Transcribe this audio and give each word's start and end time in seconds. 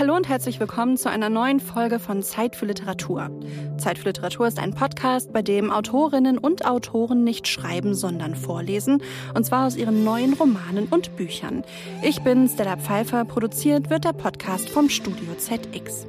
Hallo 0.00 0.16
und 0.16 0.30
herzlich 0.30 0.58
willkommen 0.58 0.96
zu 0.96 1.10
einer 1.10 1.28
neuen 1.28 1.60
Folge 1.60 1.98
von 1.98 2.22
Zeit 2.22 2.56
für 2.56 2.64
Literatur. 2.64 3.30
Zeit 3.76 3.98
für 3.98 4.06
Literatur 4.06 4.46
ist 4.46 4.58
ein 4.58 4.72
Podcast, 4.72 5.30
bei 5.30 5.42
dem 5.42 5.70
Autorinnen 5.70 6.38
und 6.38 6.64
Autoren 6.64 7.22
nicht 7.22 7.46
schreiben, 7.46 7.94
sondern 7.94 8.34
vorlesen, 8.34 9.02
und 9.34 9.44
zwar 9.44 9.66
aus 9.66 9.76
ihren 9.76 10.02
neuen 10.02 10.32
Romanen 10.32 10.86
und 10.88 11.16
Büchern. 11.16 11.64
Ich 12.02 12.22
bin 12.22 12.48
Stella 12.48 12.78
Pfeiffer, 12.78 13.26
produziert 13.26 13.90
wird 13.90 14.06
der 14.06 14.14
Podcast 14.14 14.70
vom 14.70 14.88
Studio 14.88 15.34
ZX. 15.36 16.06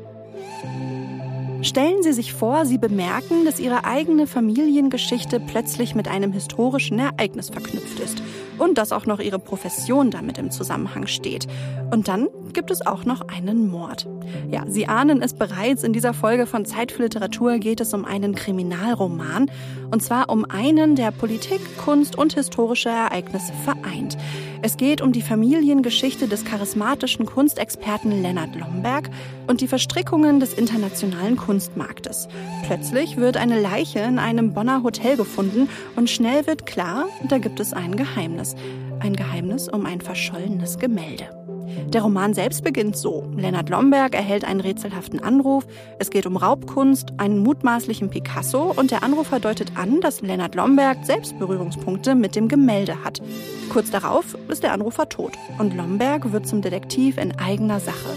Stellen 1.61 2.01
Sie 2.01 2.13
sich 2.13 2.31
vor, 2.31 2.65
Sie 2.65 2.77
bemerken, 2.77 3.43
dass 3.43 3.59
Ihre 3.59 3.83
eigene 3.83 4.25
Familiengeschichte 4.25 5.41
plötzlich 5.41 5.95
mit 5.95 6.07
einem 6.07 6.31
historischen 6.31 6.97
Ereignis 6.97 7.49
verknüpft 7.49 7.99
ist 7.99 8.23
und 8.61 8.77
dass 8.77 8.91
auch 8.91 9.07
noch 9.07 9.19
ihre 9.19 9.39
Profession 9.39 10.11
damit 10.11 10.37
im 10.37 10.51
Zusammenhang 10.51 11.07
steht. 11.07 11.47
Und 11.89 12.07
dann 12.07 12.27
gibt 12.53 12.69
es 12.69 12.85
auch 12.85 13.05
noch 13.05 13.27
einen 13.27 13.67
Mord. 13.67 14.07
Ja, 14.51 14.65
Sie 14.67 14.87
ahnen 14.87 15.23
es 15.23 15.33
bereits, 15.33 15.83
in 15.83 15.93
dieser 15.93 16.13
Folge 16.13 16.45
von 16.45 16.63
Zeit 16.65 16.91
für 16.91 17.01
Literatur 17.01 17.57
geht 17.57 17.81
es 17.81 17.91
um 17.95 18.05
einen 18.05 18.35
Kriminalroman. 18.35 19.49
Und 19.91 20.01
zwar 20.01 20.29
um 20.29 20.45
einen, 20.45 20.95
der 20.95 21.11
Politik, 21.11 21.59
Kunst 21.77 22.17
und 22.17 22.33
historische 22.33 22.89
Ereignisse 22.89 23.53
vereint. 23.65 24.17
Es 24.61 24.77
geht 24.77 25.01
um 25.01 25.11
die 25.11 25.21
Familiengeschichte 25.21 26.27
des 26.27 26.45
charismatischen 26.45 27.25
Kunstexperten 27.25 28.21
Lennart 28.21 28.55
Lomberg 28.55 29.09
und 29.47 29.59
die 29.59 29.67
Verstrickungen 29.67 30.39
des 30.39 30.53
internationalen 30.53 31.35
Kunstmarktes. 31.35 32.29
Plötzlich 32.65 33.17
wird 33.17 33.37
eine 33.37 33.59
Leiche 33.59 33.99
in 33.99 34.17
einem 34.17 34.53
Bonner 34.53 34.83
Hotel 34.83 35.17
gefunden 35.17 35.67
und 35.95 36.09
schnell 36.09 36.47
wird 36.47 36.65
klar, 36.65 37.05
da 37.27 37.37
gibt 37.37 37.59
es 37.59 37.73
ein 37.73 37.95
Geheimnis. 37.95 38.55
Ein 38.99 39.15
Geheimnis 39.15 39.67
um 39.67 39.85
ein 39.85 39.99
verschollenes 39.99 40.79
Gemälde. 40.79 41.40
Der 41.93 42.01
Roman 42.01 42.33
selbst 42.33 42.63
beginnt 42.63 42.95
so. 42.95 43.25
Lennart 43.35 43.69
Lomberg 43.69 44.15
erhält 44.15 44.45
einen 44.45 44.61
rätselhaften 44.61 45.21
Anruf. 45.21 45.65
Es 45.99 46.09
geht 46.09 46.25
um 46.25 46.37
Raubkunst, 46.37 47.13
einen 47.17 47.39
mutmaßlichen 47.39 48.09
Picasso 48.09 48.73
und 48.75 48.91
der 48.91 49.03
Anrufer 49.03 49.39
deutet 49.39 49.73
an, 49.75 49.99
dass 50.01 50.21
Lennart 50.21 50.55
Lomberg 50.55 51.05
selbst 51.05 51.37
Berührungspunkte 51.37 52.15
mit 52.15 52.35
dem 52.35 52.47
Gemälde 52.47 53.03
hat. 53.03 53.21
Kurz 53.69 53.91
darauf 53.91 54.37
ist 54.47 54.63
der 54.63 54.73
Anrufer 54.73 55.09
tot 55.09 55.33
und 55.59 55.75
Lomberg 55.75 56.31
wird 56.31 56.47
zum 56.47 56.61
Detektiv 56.61 57.17
in 57.17 57.37
eigener 57.37 57.79
Sache. 57.79 58.09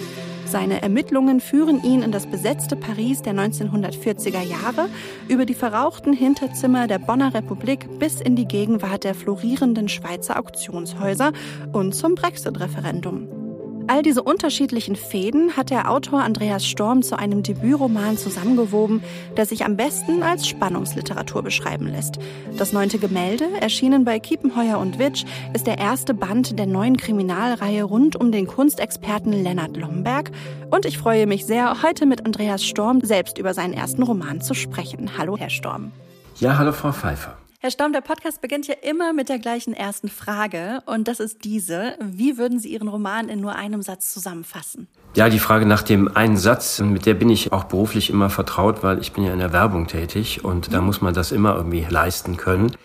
Seine 0.46 0.82
Ermittlungen 0.82 1.40
führen 1.40 1.82
ihn 1.82 2.02
in 2.02 2.12
das 2.12 2.26
besetzte 2.26 2.76
Paris 2.76 3.22
der 3.22 3.34
1940er 3.34 4.40
Jahre, 4.40 4.88
über 5.26 5.46
die 5.46 5.54
verrauchten 5.54 6.12
Hinterzimmer 6.12 6.86
der 6.86 7.00
Bonner 7.00 7.34
Republik 7.34 7.98
bis 7.98 8.20
in 8.20 8.36
die 8.36 8.46
Gegenwart 8.46 9.02
der 9.02 9.16
florierenden 9.16 9.88
Schweizer 9.88 10.38
Auktionshäuser 10.38 11.32
und 11.72 11.94
zum 11.94 12.14
Brexit-Referendum. 12.14 13.43
All 13.86 14.02
diese 14.02 14.22
unterschiedlichen 14.22 14.96
Fäden 14.96 15.58
hat 15.58 15.68
der 15.68 15.90
Autor 15.90 16.22
Andreas 16.22 16.66
Storm 16.66 17.02
zu 17.02 17.18
einem 17.18 17.42
Debütroman 17.42 18.16
zusammengewoben, 18.16 19.02
der 19.36 19.44
sich 19.44 19.66
am 19.66 19.76
besten 19.76 20.22
als 20.22 20.48
Spannungsliteratur 20.48 21.42
beschreiben 21.42 21.88
lässt. 21.88 22.18
Das 22.56 22.72
neunte 22.72 22.98
Gemälde, 22.98 23.44
erschienen 23.60 24.04
bei 24.04 24.18
Kiepenheuer 24.20 24.78
und 24.78 24.98
Witsch, 24.98 25.24
ist 25.52 25.66
der 25.66 25.76
erste 25.76 26.14
Band 26.14 26.58
der 26.58 26.66
neuen 26.66 26.96
Kriminalreihe 26.96 27.84
rund 27.84 28.16
um 28.16 28.32
den 28.32 28.46
Kunstexperten 28.46 29.32
Lennart 29.32 29.76
Lomberg. 29.76 30.30
Und 30.70 30.86
ich 30.86 30.96
freue 30.96 31.26
mich 31.26 31.44
sehr, 31.44 31.82
heute 31.82 32.06
mit 32.06 32.24
Andreas 32.24 32.64
Storm 32.64 33.02
selbst 33.02 33.36
über 33.36 33.52
seinen 33.52 33.74
ersten 33.74 34.02
Roman 34.02 34.40
zu 34.40 34.54
sprechen. 34.54 35.10
Hallo, 35.18 35.36
Herr 35.36 35.50
Storm. 35.50 35.92
Ja, 36.40 36.56
hallo, 36.56 36.72
Frau 36.72 36.90
Pfeiffer. 36.90 37.36
Herr 37.64 37.70
Staum, 37.70 37.94
der 37.94 38.02
Podcast 38.02 38.42
beginnt 38.42 38.66
ja 38.66 38.74
immer 38.82 39.14
mit 39.14 39.30
der 39.30 39.38
gleichen 39.38 39.72
ersten 39.72 40.10
Frage 40.10 40.82
und 40.84 41.08
das 41.08 41.18
ist 41.18 41.44
diese. 41.44 41.94
Wie 41.98 42.36
würden 42.36 42.58
Sie 42.58 42.68
Ihren 42.68 42.88
Roman 42.88 43.30
in 43.30 43.40
nur 43.40 43.54
einem 43.54 43.80
Satz 43.80 44.12
zusammenfassen? 44.12 44.86
Ja, 45.14 45.30
die 45.30 45.38
Frage 45.38 45.64
nach 45.64 45.82
dem 45.82 46.14
einen 46.14 46.36
Satz, 46.36 46.80
mit 46.80 47.06
der 47.06 47.14
bin 47.14 47.30
ich 47.30 47.54
auch 47.54 47.64
beruflich 47.64 48.10
immer 48.10 48.28
vertraut, 48.28 48.82
weil 48.82 48.98
ich 48.98 49.12
bin 49.12 49.24
ja 49.24 49.32
in 49.32 49.38
der 49.38 49.54
Werbung 49.54 49.86
tätig 49.86 50.44
und 50.44 50.74
da 50.74 50.82
muss 50.82 51.00
man 51.00 51.14
das 51.14 51.32
immer 51.32 51.56
irgendwie 51.56 51.86
leisten 51.88 52.36
können. 52.36 52.76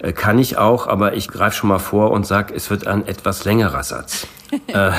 Äh, 0.00 0.12
kann 0.12 0.38
ich 0.38 0.58
auch, 0.58 0.86
aber 0.86 1.14
ich 1.14 1.28
greife 1.28 1.56
schon 1.56 1.70
mal 1.70 1.78
vor 1.78 2.10
und 2.10 2.26
sage, 2.26 2.52
es 2.54 2.68
wird 2.68 2.86
ein 2.86 3.06
etwas 3.06 3.46
längerer 3.46 3.84
Satz. 3.84 4.26
Äh, 4.68 4.92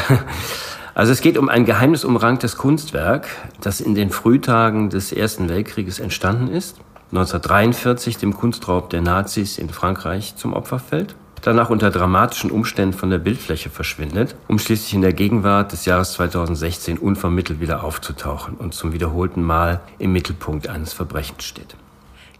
also 0.95 1.11
es 1.11 1.21
geht 1.21 1.37
um 1.37 1.47
ein 1.47 1.63
geheimnisumranktes 1.63 2.57
Kunstwerk, 2.57 3.27
das 3.61 3.81
in 3.81 3.93
den 3.93 4.09
Frühtagen 4.09 4.89
des 4.89 5.11
Ersten 5.11 5.47
Weltkrieges 5.47 5.99
entstanden 5.99 6.47
ist 6.47 6.77
1943 7.11 8.17
dem 8.17 8.33
Kunstraub 8.33 8.89
der 8.89 9.01
Nazis 9.01 9.57
in 9.57 9.69
Frankreich 9.69 10.35
zum 10.35 10.53
Opfer 10.53 10.79
fällt, 10.79 11.15
danach 11.41 11.69
unter 11.69 11.89
dramatischen 11.89 12.51
Umständen 12.51 12.97
von 12.97 13.09
der 13.09 13.17
Bildfläche 13.17 13.69
verschwindet, 13.69 14.35
um 14.49 14.59
schließlich 14.59 14.93
in 14.93 15.01
der 15.01 15.13
Gegenwart 15.13 15.71
des 15.71 15.85
Jahres 15.85 16.13
2016 16.13 16.97
unvermittelt 16.97 17.61
wieder 17.61 17.85
aufzutauchen 17.85 18.55
und 18.55 18.73
zum 18.73 18.91
wiederholten 18.91 19.41
Mal 19.41 19.79
im 19.99 20.11
Mittelpunkt 20.11 20.67
eines 20.67 20.91
Verbrechens 20.91 21.45
steht. 21.45 21.77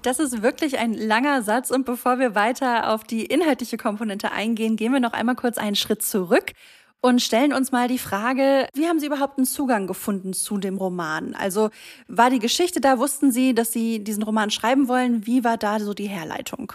Das 0.02 0.20
ist 0.20 0.42
wirklich 0.42 0.78
ein 0.78 0.94
langer 0.94 1.42
Satz 1.42 1.72
und 1.72 1.86
bevor 1.86 2.20
wir 2.20 2.36
weiter 2.36 2.94
auf 2.94 3.04
die 3.04 3.26
inhaltliche 3.26 3.78
Komponente 3.78 4.32
eingehen, 4.32 4.76
gehen 4.76 4.94
wir 4.94 5.00
noch 5.00 5.14
einmal 5.14 5.36
kurz 5.36 5.58
einen 5.58 5.76
Schritt 5.76 6.04
zurück 6.04 6.52
und 7.02 7.22
stellen 7.22 7.54
uns 7.54 7.72
mal 7.72 7.88
die 7.88 8.00
Frage, 8.00 8.68
wie 8.74 8.88
haben 8.88 9.00
Sie 9.00 9.06
überhaupt 9.06 9.38
einen 9.38 9.46
Zugang 9.46 9.88
gefunden 9.88 10.34
zu 10.34 10.58
dem 10.58 10.78
Roman? 10.78 11.36
Also 11.36 11.70
war 12.08 12.30
die 12.30 12.40
Geschichte 12.40 12.82
da, 12.82 12.98
wussten 12.98 13.32
Sie, 13.32 13.54
dass 13.54 13.72
Sie 13.72 14.04
diesen 14.04 14.24
Roman 14.24 14.50
schreiben 14.50 14.88
wollen? 14.88 15.26
Wie 15.26 15.44
war 15.44 15.58
da 15.58 15.80
so 15.80 15.94
die 15.94 16.08
Herleitung? 16.08 16.74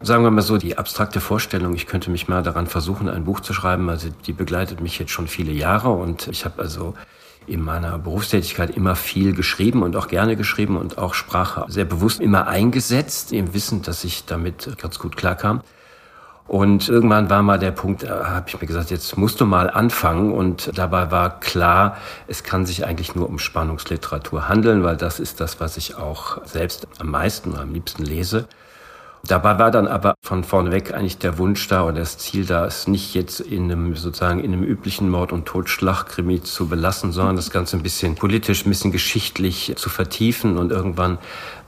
Sagen 0.00 0.24
wir 0.24 0.30
mal 0.30 0.42
so, 0.42 0.58
die 0.58 0.76
abstrakte 0.76 1.20
Vorstellung, 1.20 1.74
ich 1.74 1.86
könnte 1.86 2.10
mich 2.10 2.26
mal 2.26 2.42
daran 2.42 2.66
versuchen, 2.66 3.08
ein 3.08 3.24
Buch 3.24 3.40
zu 3.40 3.52
schreiben, 3.52 3.88
also 3.88 4.08
die 4.26 4.32
begleitet 4.32 4.80
mich 4.80 4.98
jetzt 4.98 5.12
schon 5.12 5.28
viele 5.28 5.52
Jahre 5.52 5.90
und 5.90 6.26
ich 6.26 6.44
habe 6.44 6.60
also 6.60 6.94
in 7.46 7.60
meiner 7.60 7.98
Berufstätigkeit 7.98 8.76
immer 8.76 8.96
viel 8.96 9.34
geschrieben 9.34 9.82
und 9.82 9.96
auch 9.96 10.08
gerne 10.08 10.36
geschrieben 10.36 10.76
und 10.76 10.98
auch 10.98 11.14
Sprache 11.14 11.64
sehr 11.68 11.84
bewusst 11.84 12.20
immer 12.20 12.46
eingesetzt, 12.46 13.32
im 13.32 13.54
Wissen, 13.54 13.82
dass 13.82 14.04
ich 14.04 14.24
damit 14.24 14.76
ganz 14.78 14.98
gut 14.98 15.16
klarkam. 15.16 15.62
Und 16.52 16.90
irgendwann 16.90 17.30
war 17.30 17.42
mal 17.42 17.58
der 17.58 17.70
Punkt, 17.70 18.02
da 18.02 18.28
habe 18.28 18.46
ich 18.46 18.60
mir 18.60 18.66
gesagt, 18.66 18.90
jetzt 18.90 19.16
musst 19.16 19.40
du 19.40 19.46
mal 19.46 19.70
anfangen. 19.70 20.32
Und 20.32 20.76
dabei 20.76 21.10
war 21.10 21.40
klar, 21.40 21.96
es 22.26 22.42
kann 22.42 22.66
sich 22.66 22.84
eigentlich 22.84 23.14
nur 23.14 23.26
um 23.30 23.38
Spannungsliteratur 23.38 24.50
handeln, 24.50 24.84
weil 24.84 24.98
das 24.98 25.18
ist 25.18 25.40
das, 25.40 25.60
was 25.60 25.78
ich 25.78 25.96
auch 25.96 26.44
selbst 26.44 26.86
am 26.98 27.10
meisten, 27.10 27.56
am 27.56 27.72
liebsten 27.72 28.04
lese. 28.04 28.48
Dabei 29.24 29.56
war 29.60 29.70
dann 29.70 29.86
aber 29.86 30.14
von 30.20 30.42
vorneweg 30.42 30.92
eigentlich 30.92 31.16
der 31.16 31.38
Wunsch 31.38 31.68
da 31.68 31.84
oder 31.84 32.00
das 32.00 32.18
Ziel 32.18 32.44
da, 32.44 32.66
es 32.66 32.88
nicht 32.88 33.14
jetzt 33.14 33.38
in 33.38 33.70
einem 33.70 33.94
sozusagen 33.94 34.40
in 34.40 34.52
einem 34.52 34.64
üblichen 34.64 35.08
Mord- 35.08 35.30
und 35.30 35.46
Totschlagkrimi 35.46 36.42
zu 36.42 36.66
belassen, 36.66 37.12
sondern 37.12 37.36
das 37.36 37.50
Ganze 37.50 37.76
ein 37.76 37.84
bisschen 37.84 38.16
politisch, 38.16 38.66
ein 38.66 38.70
bisschen 38.70 38.90
geschichtlich 38.90 39.74
zu 39.76 39.90
vertiefen. 39.90 40.58
Und 40.58 40.72
irgendwann 40.72 41.18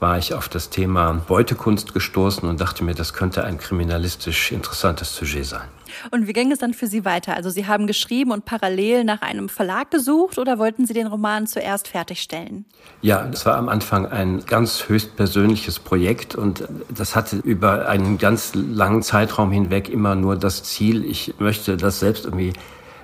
war 0.00 0.18
ich 0.18 0.34
auf 0.34 0.48
das 0.48 0.70
Thema 0.70 1.12
Beutekunst 1.28 1.94
gestoßen 1.94 2.48
und 2.48 2.60
dachte 2.60 2.82
mir, 2.82 2.94
das 2.94 3.12
könnte 3.12 3.44
ein 3.44 3.58
kriminalistisch 3.58 4.50
interessantes 4.50 5.14
Sujet 5.14 5.46
sein. 5.46 5.68
Und 6.10 6.26
wie 6.26 6.32
ging 6.32 6.52
es 6.52 6.58
dann 6.58 6.74
für 6.74 6.86
Sie 6.86 7.04
weiter? 7.04 7.34
Also 7.34 7.50
Sie 7.50 7.66
haben 7.66 7.86
geschrieben 7.86 8.30
und 8.30 8.44
parallel 8.44 9.04
nach 9.04 9.22
einem 9.22 9.48
Verlag 9.48 9.90
gesucht 9.90 10.38
oder 10.38 10.58
wollten 10.58 10.86
Sie 10.86 10.94
den 10.94 11.06
Roman 11.06 11.46
zuerst 11.46 11.88
fertigstellen? 11.88 12.64
Ja, 13.02 13.24
das 13.24 13.46
war 13.46 13.56
am 13.56 13.68
Anfang 13.68 14.06
ein 14.06 14.44
ganz 14.46 14.88
höchstpersönliches 14.88 15.78
Projekt 15.78 16.34
und 16.34 16.64
das 16.88 17.16
hatte 17.16 17.36
über 17.36 17.88
einen 17.88 18.18
ganz 18.18 18.52
langen 18.54 19.02
Zeitraum 19.02 19.50
hinweg 19.50 19.88
immer 19.88 20.14
nur 20.14 20.36
das 20.36 20.62
Ziel, 20.64 21.04
ich 21.04 21.34
möchte 21.38 21.76
das 21.76 22.00
selbst 22.00 22.24
irgendwie 22.24 22.52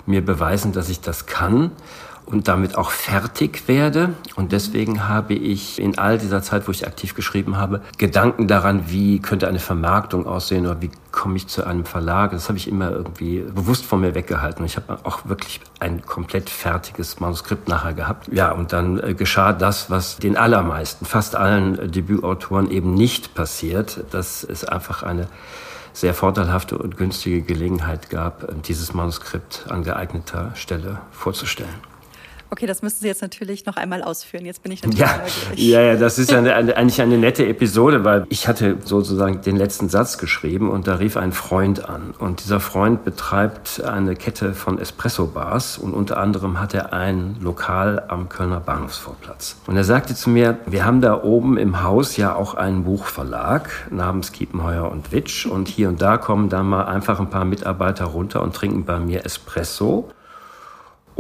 mir 0.06 0.25
beweisen, 0.25 0.73
dass 0.73 0.89
ich 0.89 1.00
das 1.00 1.27
kann 1.27 1.73
und 2.31 2.49
damit 2.49 2.77
auch 2.77 2.91
fertig 2.91 3.67
werde. 3.67 4.15
Und 4.37 4.53
deswegen 4.53 5.09
habe 5.09 5.35
ich 5.35 5.81
in 5.81 5.99
all 5.99 6.19
dieser 6.19 6.43
Zeit, 6.43 6.69
wo 6.69 6.73
ich 6.73 6.87
aktiv 6.87 7.15
geschrieben 7.15 7.57
habe, 7.57 7.81
Gedanken 7.99 8.47
daran, 8.47 8.85
wie 8.87 9.21
könnte 9.21 9.49
eine 9.49 9.59
Vermarktung 9.59 10.27
aussehen 10.27 10.67
oder 10.67 10.81
wie 10.81 10.91
komme 11.11 11.37
ich 11.37 11.49
zu 11.49 11.67
einem 11.67 11.85
Verlag. 11.85 12.31
Das 12.31 12.49
habe 12.49 12.56
ich 12.56 12.69
immer 12.69 12.91
irgendwie 12.91 13.41
bewusst 13.41 13.85
von 13.85 14.00
mir 14.00 14.15
weggehalten. 14.15 14.65
Ich 14.65 14.77
habe 14.77 14.99
auch 15.03 15.27
wirklich 15.27 15.61
ein 15.81 16.03
komplett 16.03 16.49
fertiges 16.49 17.19
Manuskript 17.19 17.69
nachher 17.69 17.94
gehabt. 17.94 18.29
Ja, 18.33 18.53
und 18.53 18.73
dann 18.73 19.00
äh, 19.00 19.15
geschah 19.15 19.53
das, 19.53 19.91
was 19.91 20.19
den 20.19 20.37
allermeisten, 20.37 21.05
fast 21.05 21.35
allen 21.35 21.91
Debütautoren 21.91 22.71
eben 22.71 22.94
nicht 22.94 23.35
passiert. 23.35 24.05
dass 24.11 24.44
es 24.44 24.65
einfach 24.65 25.03
eine 25.03 25.26
sehr 25.93 26.15
vorteilhafte 26.15 26.79
und 26.79 26.97
günstige 26.97 27.43
Gelegenheit 27.43 28.11
gab, 28.11 28.47
dieses 28.62 28.94
Manuskript 28.94 29.67
an 29.69 29.83
geeigneter 29.83 30.53
Stelle 30.55 31.00
vorzustellen. 31.11 31.89
Okay, 32.52 32.67
das 32.67 32.82
müssen 32.82 32.99
Sie 33.00 33.06
jetzt 33.06 33.23
natürlich 33.23 33.64
noch 33.64 33.76
einmal 33.76 34.02
ausführen. 34.02 34.44
Jetzt 34.44 34.64
bin 34.64 34.73
ich 34.73 34.82
natürlich 34.82 34.99
ja, 34.99 35.19
neugierig. 35.19 35.58
Ja, 35.58 35.81
ja, 35.82 35.97
das 35.97 36.19
ist 36.19 36.32
eine, 36.32 36.55
eine, 36.55 36.76
eigentlich 36.76 37.00
eine 37.00 37.17
nette 37.17 37.47
Episode, 37.47 38.02
weil 38.02 38.26
ich 38.29 38.49
hatte 38.49 38.76
sozusagen 38.85 39.41
den 39.41 39.56
letzten 39.56 39.88
Satz 39.88 40.19
geschrieben 40.19 40.69
und 40.69 40.88
da 40.88 40.97
rief 40.97 41.17
ein 41.17 41.31
Freund 41.31 41.88
an. 41.88 42.12
Und 42.19 42.43
dieser 42.43 42.58
Freund 42.58 43.05
betreibt 43.05 43.82
eine 43.85 44.17
Kette 44.17 44.52
von 44.55 44.81
Espresso-Bars 44.81 45.79
und 45.79 45.94
unter 45.94 46.17
anderem 46.17 46.58
hat 46.58 46.75
er 46.75 46.93
ein 46.93 47.37
Lokal 47.41 48.02
am 48.08 48.29
Kölner 48.29 48.58
Bahnhofsvorplatz. 48.58 49.56
Und 49.69 49.76
er 49.76 49.85
sagte 49.85 50.17
zu 50.17 50.29
mir, 50.29 50.58
wir 50.67 50.85
haben 50.85 51.00
da 51.00 51.23
oben 51.23 51.56
im 51.56 51.85
Haus 51.85 52.17
ja 52.17 52.35
auch 52.35 52.55
einen 52.55 52.82
Buchverlag 52.82 53.70
namens 53.91 54.32
Kiepenheuer 54.32 54.91
und 54.91 55.12
Witsch 55.12 55.47
und 55.47 55.69
hier 55.69 55.88
und 55.88 56.02
da 56.02 56.17
kommen 56.17 56.49
da 56.49 56.64
mal 56.64 56.87
einfach 56.87 57.20
ein 57.20 57.31
paar 57.31 57.44
Mitarbeiter 57.44 58.06
runter 58.06 58.43
und 58.43 58.56
trinken 58.56 58.85
bei 58.85 58.99
mir 58.99 59.25
Espresso. 59.25 60.11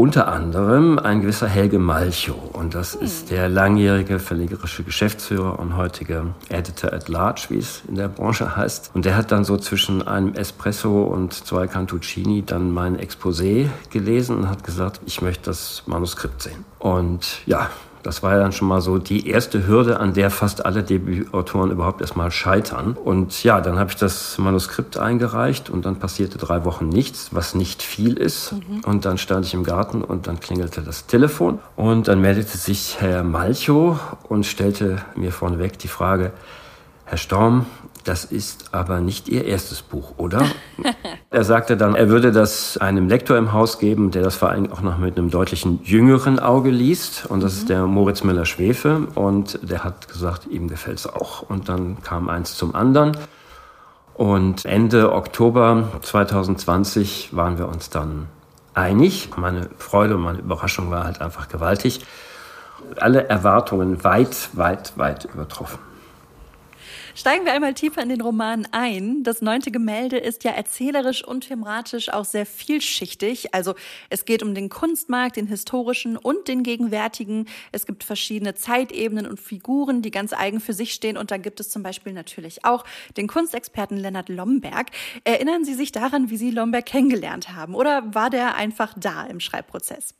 Unter 0.00 0.28
anderem 0.28 0.98
ein 0.98 1.20
gewisser 1.20 1.46
Helge 1.46 1.78
Malchow. 1.78 2.54
Und 2.54 2.74
das 2.74 2.94
hm. 2.94 3.02
ist 3.02 3.30
der 3.30 3.50
langjährige 3.50 4.18
verlegerische 4.18 4.82
Geschäftsführer 4.82 5.58
und 5.58 5.76
heutige 5.76 6.34
Editor 6.48 6.94
at 6.94 7.10
Large, 7.10 7.46
wie 7.50 7.58
es 7.58 7.82
in 7.86 7.96
der 7.96 8.08
Branche 8.08 8.56
heißt. 8.56 8.92
Und 8.94 9.04
der 9.04 9.14
hat 9.14 9.30
dann 9.30 9.44
so 9.44 9.58
zwischen 9.58 10.00
einem 10.08 10.32
Espresso 10.32 11.02
und 11.02 11.34
zwei 11.34 11.66
Cantuccini 11.66 12.42
dann 12.42 12.72
mein 12.72 12.96
Exposé 12.98 13.68
gelesen 13.90 14.38
und 14.38 14.48
hat 14.48 14.64
gesagt, 14.64 15.02
ich 15.04 15.20
möchte 15.20 15.50
das 15.50 15.82
Manuskript 15.84 16.40
sehen. 16.40 16.64
Und 16.78 17.42
ja, 17.44 17.68
das 18.02 18.22
war 18.22 18.32
ja 18.32 18.38
dann 18.38 18.52
schon 18.52 18.68
mal 18.68 18.80
so 18.80 18.98
die 18.98 19.28
erste 19.28 19.66
Hürde, 19.66 20.00
an 20.00 20.14
der 20.14 20.30
fast 20.30 20.64
alle 20.64 20.82
Debütautoren 20.82 21.70
überhaupt 21.70 22.00
erstmal 22.00 22.30
scheitern. 22.30 22.96
Und 23.02 23.42
ja, 23.44 23.60
dann 23.60 23.78
habe 23.78 23.90
ich 23.90 23.96
das 23.96 24.38
Manuskript 24.38 24.96
eingereicht 24.96 25.70
und 25.70 25.84
dann 25.84 25.96
passierte 25.96 26.38
drei 26.38 26.64
Wochen 26.64 26.88
nichts, 26.88 27.28
was 27.32 27.54
nicht 27.54 27.82
viel 27.82 28.14
ist. 28.14 28.52
Mhm. 28.52 28.80
Und 28.84 29.04
dann 29.04 29.18
stand 29.18 29.46
ich 29.46 29.54
im 29.54 29.64
Garten 29.64 30.02
und 30.02 30.26
dann 30.26 30.40
klingelte 30.40 30.82
das 30.82 31.06
Telefon 31.06 31.58
und 31.76 32.08
dann 32.08 32.20
meldete 32.20 32.56
sich 32.56 32.96
Herr 33.00 33.22
Malchow 33.22 33.98
und 34.28 34.46
stellte 34.46 35.02
mir 35.14 35.32
vorneweg 35.32 35.78
die 35.78 35.88
Frage, 35.88 36.32
Herr 37.04 37.18
Storm, 37.18 37.66
das 38.04 38.24
ist 38.24 38.74
aber 38.74 39.00
nicht 39.00 39.28
Ihr 39.28 39.44
erstes 39.44 39.82
Buch, 39.82 40.14
oder? 40.16 40.44
er 41.30 41.44
sagte 41.44 41.76
dann, 41.76 41.94
er 41.94 42.08
würde 42.08 42.32
das 42.32 42.78
einem 42.78 43.08
Lektor 43.08 43.36
im 43.36 43.52
Haus 43.52 43.78
geben, 43.78 44.10
der 44.10 44.22
das 44.22 44.36
vor 44.36 44.50
allem 44.50 44.72
auch 44.72 44.80
noch 44.80 44.98
mit 44.98 45.18
einem 45.18 45.30
deutlichen 45.30 45.80
jüngeren 45.84 46.38
Auge 46.38 46.70
liest. 46.70 47.26
Und 47.26 47.42
das 47.42 47.54
mhm. 47.54 47.58
ist 47.58 47.68
der 47.68 47.86
Moritz 47.86 48.24
Müller-Schwefe. 48.24 49.08
Und 49.14 49.58
der 49.62 49.84
hat 49.84 50.08
gesagt, 50.08 50.46
ihm 50.46 50.68
gefällt 50.68 50.98
es 50.98 51.06
auch. 51.06 51.42
Und 51.42 51.68
dann 51.68 52.02
kam 52.02 52.28
eins 52.28 52.56
zum 52.56 52.74
anderen. 52.74 53.16
Und 54.14 54.64
Ende 54.64 55.12
Oktober 55.12 55.88
2020 56.02 57.34
waren 57.34 57.58
wir 57.58 57.68
uns 57.68 57.90
dann 57.90 58.28
einig. 58.74 59.30
Meine 59.36 59.68
Freude 59.78 60.16
und 60.16 60.22
meine 60.22 60.38
Überraschung 60.38 60.90
war 60.90 61.04
halt 61.04 61.20
einfach 61.20 61.48
gewaltig. 61.48 62.04
Alle 62.96 63.28
Erwartungen 63.28 64.04
weit, 64.04 64.50
weit, 64.54 64.96
weit 64.96 65.26
übertroffen. 65.26 65.89
Steigen 67.14 67.44
wir 67.44 67.52
einmal 67.52 67.74
tiefer 67.74 68.02
in 68.02 68.08
den 68.08 68.20
Roman 68.20 68.68
ein. 68.70 69.24
Das 69.24 69.42
neunte 69.42 69.70
Gemälde 69.70 70.16
ist 70.16 70.44
ja 70.44 70.52
erzählerisch 70.52 71.24
und 71.24 71.48
thematisch 71.48 72.08
auch 72.08 72.24
sehr 72.24 72.46
vielschichtig. 72.46 73.52
Also 73.52 73.74
es 74.10 74.24
geht 74.24 74.42
um 74.42 74.54
den 74.54 74.68
Kunstmarkt, 74.68 75.36
den 75.36 75.48
historischen 75.48 76.16
und 76.16 76.46
den 76.46 76.62
gegenwärtigen. 76.62 77.48
Es 77.72 77.84
gibt 77.84 78.04
verschiedene 78.04 78.54
Zeitebenen 78.54 79.26
und 79.26 79.40
Figuren, 79.40 80.02
die 80.02 80.12
ganz 80.12 80.32
eigen 80.32 80.60
für 80.60 80.72
sich 80.72 80.92
stehen. 80.92 81.16
Und 81.16 81.30
da 81.30 81.36
gibt 81.36 81.58
es 81.58 81.68
zum 81.70 81.82
Beispiel 81.82 82.12
natürlich 82.12 82.64
auch 82.64 82.84
den 83.16 83.26
Kunstexperten 83.26 83.96
Lennart 83.96 84.28
Lomberg. 84.28 84.86
Erinnern 85.24 85.64
Sie 85.64 85.74
sich 85.74 85.90
daran, 85.92 86.30
wie 86.30 86.36
Sie 86.36 86.50
Lomberg 86.50 86.86
kennengelernt 86.86 87.54
haben? 87.54 87.74
Oder 87.74 88.14
war 88.14 88.30
der 88.30 88.54
einfach 88.54 88.94
da 88.96 89.24
im 89.24 89.40
Schreibprozess? 89.40 90.14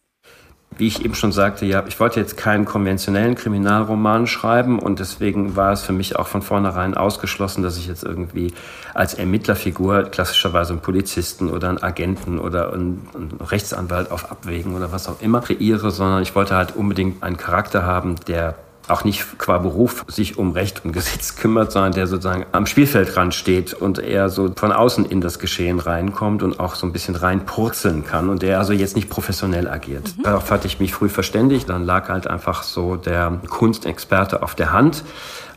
Wie 0.77 0.87
ich 0.87 1.05
eben 1.05 1.15
schon 1.15 1.33
sagte, 1.33 1.67
ja, 1.67 1.85
ich 1.87 1.99
wollte 1.99 2.21
jetzt 2.21 2.37
keinen 2.37 2.65
konventionellen 2.65 3.35
Kriminalroman 3.35 4.27
schreiben 4.27 4.79
und 4.79 5.01
deswegen 5.01 5.57
war 5.57 5.73
es 5.73 5.83
für 5.83 5.93
mich 5.93 6.17
auch 6.17 6.29
von 6.29 6.43
vornherein 6.43 6.95
ausgeschlossen, 6.95 7.63
dass 7.63 7.77
ich 7.77 7.87
jetzt 7.87 8.05
irgendwie 8.05 8.55
als 8.95 9.15
Ermittlerfigur 9.15 10.05
klassischerweise 10.05 10.73
einen 10.73 10.83
Polizisten 10.83 11.51
oder 11.51 11.69
einen 11.69 11.83
Agenten 11.83 12.39
oder 12.39 12.73
einen, 12.73 13.07
Rechtsanwalt 13.41 14.11
auf 14.11 14.31
Abwägen 14.31 14.75
oder 14.75 14.93
was 14.93 15.09
auch 15.09 15.21
immer 15.21 15.41
kreiere, 15.41 15.91
sondern 15.91 16.23
ich 16.23 16.35
wollte 16.35 16.55
halt 16.55 16.77
unbedingt 16.77 17.23
einen 17.23 17.37
Charakter 17.37 17.83
haben, 17.83 18.17
der 18.27 18.55
auch 18.91 19.05
nicht 19.05 19.39
qua 19.39 19.59
Beruf 19.59 20.05
sich 20.09 20.39
um 20.39 20.53
Recht 20.53 20.85
und 20.85 20.93
Gesetz 20.93 21.37
kümmert, 21.37 21.73
sondern 21.73 21.93
der 21.93 22.07
sozusagen 22.07 22.47
am 22.53 22.67
Spielfeldrand 22.67 23.35
steht 23.35 23.75
und 23.75 23.99
eher 23.99 24.29
so 24.29 24.53
von 24.55 24.73
außen 24.73 25.05
in 25.05 25.21
das 25.21 25.39
Geschehen 25.39 25.79
reinkommt 25.79 26.43
und 26.43 26.61
auch 26.61 26.75
so 26.75 26.87
ein 26.87 26.93
bisschen 26.93 27.17
reinpurzeln 27.17 28.05
kann 28.05 28.29
und 28.29 28.43
der 28.43 28.59
also 28.59 28.73
jetzt 28.73 28.97
nicht 28.97 29.09
professionell 29.09 29.69
agiert. 29.69 30.17
Mhm. 30.17 30.23
Darauf 30.23 30.51
hatte 30.51 30.67
ich 30.67 30.81
mich 30.81 30.93
früh 30.93 31.09
verständigt, 31.09 31.69
dann 31.69 31.85
lag 31.85 32.09
halt 32.09 32.27
einfach 32.27 32.63
so 32.63 32.97
der 32.97 33.41
Kunstexperte 33.49 34.43
auf 34.43 34.55
der 34.55 34.73
Hand. 34.73 35.05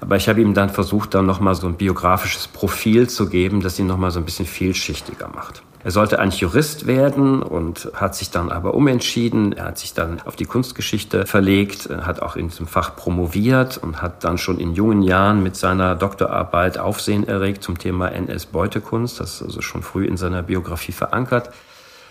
Aber 0.02 0.18
ich 0.18 0.28
habe 0.28 0.42
ihm 0.42 0.54
dann 0.54 0.70
versucht, 0.70 1.14
dann 1.14 1.26
nochmal 1.26 1.56
so 1.56 1.66
ein 1.68 1.76
biografisches 1.76 2.48
Profil 2.48 3.10
zu 3.10 3.30
geben, 3.30 3.62
das 3.62 3.80
ihn 3.80 3.88
nochmal 3.88 4.12
so 4.12 4.20
ein 4.20 4.26
bisschen 4.26 4.46
vielschichtiger 4.46 5.30
macht. 5.30 5.64
Er 5.86 5.92
sollte 5.92 6.20
eigentlich 6.20 6.40
Jurist 6.40 6.88
werden 6.88 7.44
und 7.44 7.92
hat 7.94 8.16
sich 8.16 8.32
dann 8.32 8.54
aber 8.54 8.74
umentschieden. 8.74 9.52
Er 9.52 9.66
hat 9.66 9.78
sich 9.78 9.94
dann 9.94 10.22
auf 10.22 10.38
die 10.38 10.46
Kunstgeschichte 10.46 11.26
verlegt, 11.26 11.90
hat 11.90 12.22
auch 12.22 12.38
in 12.38 12.48
diesem 12.48 12.68
Fach 12.68 12.96
promoviert 12.96 13.78
und 13.80 14.02
hat 14.02 14.24
dann 14.24 14.38
schon 14.38 14.60
in 14.60 14.74
jungen 14.74 15.02
Jahren 15.02 15.44
mit 15.44 15.58
seiner 15.58 15.96
Doktorarbeit 15.96 16.78
Aufsehen 16.78 17.28
erregt 17.28 17.64
zum 17.64 17.78
Thema 17.78 18.08
NS-Beutekunst. 18.14 19.20
Das 19.20 19.36
ist 19.36 19.44
also 19.44 19.62
schon 19.62 19.84
früh 19.84 20.06
in 20.06 20.16
seiner 20.16 20.42
Biografie 20.42 20.94
verankert. 20.94 21.50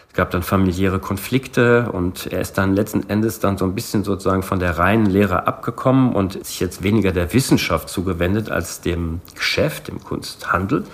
Es 0.09 0.17
gab 0.17 0.31
dann 0.31 0.43
familiäre 0.43 0.99
Konflikte 0.99 1.91
und 1.91 2.27
er 2.27 2.43
ist 2.43 2.59
dann 2.59 2.77
letzten 2.77 3.09
Endes 3.09 3.41
dann 3.41 3.57
so 3.57 3.65
ein 3.65 3.75
bisschen 3.75 4.05
sozusagen 4.05 4.43
von 4.43 4.59
der 4.59 4.77
reinen 4.77 5.07
Lehre 5.07 5.47
abgekommen 5.47 6.15
und 6.15 6.45
sich 6.45 6.61
jetzt 6.61 6.83
weniger 6.83 7.13
der 7.13 7.33
Wissenschaft 7.33 7.89
zugewendet 7.89 8.51
als 8.51 8.83
dem 8.83 9.23
Geschäft, 9.35 9.89
dem 9.89 10.05
Kunsthandel 10.05 10.85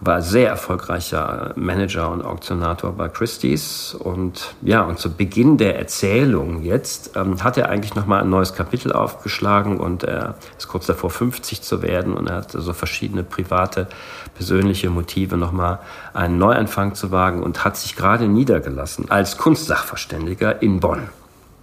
war 0.00 0.22
sehr 0.22 0.48
erfolgreicher 0.48 1.52
Manager 1.56 2.10
und 2.10 2.22
Auktionator 2.24 2.92
bei 2.92 3.08
Christie's. 3.08 3.94
Und 3.94 4.54
ja, 4.62 4.82
und 4.82 4.98
zu 4.98 5.12
Beginn 5.12 5.58
der 5.58 5.78
Erzählung 5.78 6.62
jetzt 6.62 7.16
ähm, 7.16 7.42
hat 7.42 7.56
er 7.56 7.68
eigentlich 7.68 7.94
nochmal 7.94 8.22
ein 8.22 8.30
neues 8.30 8.54
Kapitel 8.54 8.92
aufgeschlagen 8.92 9.78
und 9.78 10.04
er 10.04 10.36
ist 10.56 10.68
kurz 10.68 10.86
davor, 10.86 11.10
50 11.10 11.62
zu 11.62 11.82
werden 11.82 12.14
und 12.14 12.28
er 12.28 12.36
hat 12.36 12.52
so 12.52 12.72
verschiedene 12.72 13.24
private, 13.24 13.88
persönliche 14.34 14.90
Motive, 14.90 15.36
nochmal 15.36 15.80
einen 16.14 16.38
Neuanfang 16.38 16.94
zu 16.94 17.10
wagen 17.10 17.42
und 17.42 17.64
hat 17.64 17.76
sich 17.76 17.96
gerade 17.96 18.28
niedergelassen 18.28 19.10
als 19.10 19.36
Kunstsachverständiger 19.36 20.62
in 20.62 20.80
Bonn. 20.80 21.08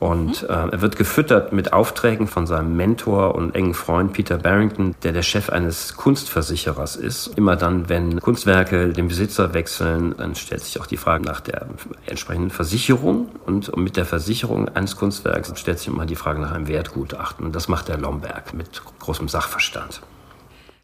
Und 0.06 0.44
äh, 0.44 0.54
er 0.54 0.82
wird 0.82 0.98
gefüttert 0.98 1.52
mit 1.52 1.74
Aufträgen 1.74 2.28
von 2.28 2.46
seinem 2.46 2.78
Mentor 2.78 3.34
und 3.34 3.56
engen 3.56 3.74
Freund 3.74 4.14
Peter 4.14 4.38
Barrington, 4.38 4.94
der 5.02 5.14
der 5.14 5.24
Chef 5.24 5.50
eines 5.50 5.96
Kunstversicherers 5.96 6.96
ist. 6.96 7.36
Immer 7.36 7.56
dann, 7.56 7.90
wenn 7.90 8.20
Kunstwerke 8.20 8.90
den 8.90 9.08
Besitzer 9.08 9.56
wechseln, 9.56 10.14
dann 10.16 10.36
stellt 10.36 10.62
sich 10.62 10.80
auch 10.80 10.86
die 10.86 10.98
Frage 10.98 11.26
nach 11.26 11.42
der 11.42 11.66
entsprechenden 12.06 12.52
Versicherung. 12.52 13.30
Und 13.48 13.76
mit 13.78 13.98
der 13.98 14.06
Versicherung 14.06 14.70
eines 14.70 14.96
Kunstwerks 14.96 15.52
stellt 15.60 15.80
sich 15.80 15.88
immer 15.88 16.06
die 16.06 16.16
Frage 16.16 16.40
nach 16.40 16.52
einem 16.52 16.68
Wertgutachten. 16.68 17.44
Und 17.44 17.56
das 17.56 17.68
macht 17.68 17.88
der 17.88 17.98
Lomberg 17.98 18.54
mit 18.54 18.84
großem 19.00 19.28
Sachverstand. 19.28 20.02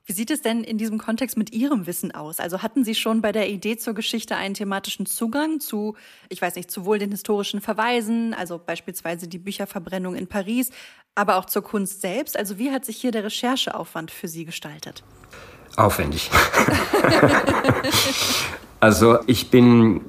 Wie 0.06 0.14
sieht 0.14 0.32
es 0.32 0.42
denn 0.42 0.64
in 0.64 0.78
diesem 0.78 0.98
Kontext 0.98 1.38
mit 1.38 1.54
Ihrem 1.54 1.86
Wissen 1.86 2.12
aus? 2.12 2.40
Also 2.40 2.62
hatten 2.62 2.84
Sie 2.84 2.96
schon 2.96 3.22
bei 3.22 3.32
der 3.32 3.50
Idee 3.50 3.78
zur 3.78 3.94
Geschichte 3.94 4.36
einen 4.36 4.56
thematischen 4.56 5.06
Zugang 5.06 5.60
zu, 5.60 5.96
ich 6.30 6.42
weiß 6.42 6.56
nicht, 6.56 6.72
sowohl 6.72 6.98
den 6.98 7.12
historischen 7.12 7.62
Verweisen, 7.62 8.34
also 8.34 8.60
beispielsweise 8.60 9.28
die 9.28 9.38
Bücherverbrennung 9.38 10.16
in 10.16 10.28
Paris, 10.28 10.72
aber 11.14 11.38
auch 11.38 11.46
zur 11.46 11.64
Kunst 11.64 12.02
selbst? 12.02 12.38
Also 12.38 12.58
wie 12.58 12.72
hat 12.72 12.84
sich 12.86 12.98
hier 12.98 13.12
der 13.12 13.24
Rechercheaufwand 13.26 14.10
für 14.10 14.28
Sie 14.28 14.46
gestaltet? 14.46 15.04
Aufwendig. 15.76 16.30
also 18.80 19.20
ich 19.28 19.50
bin 19.50 20.02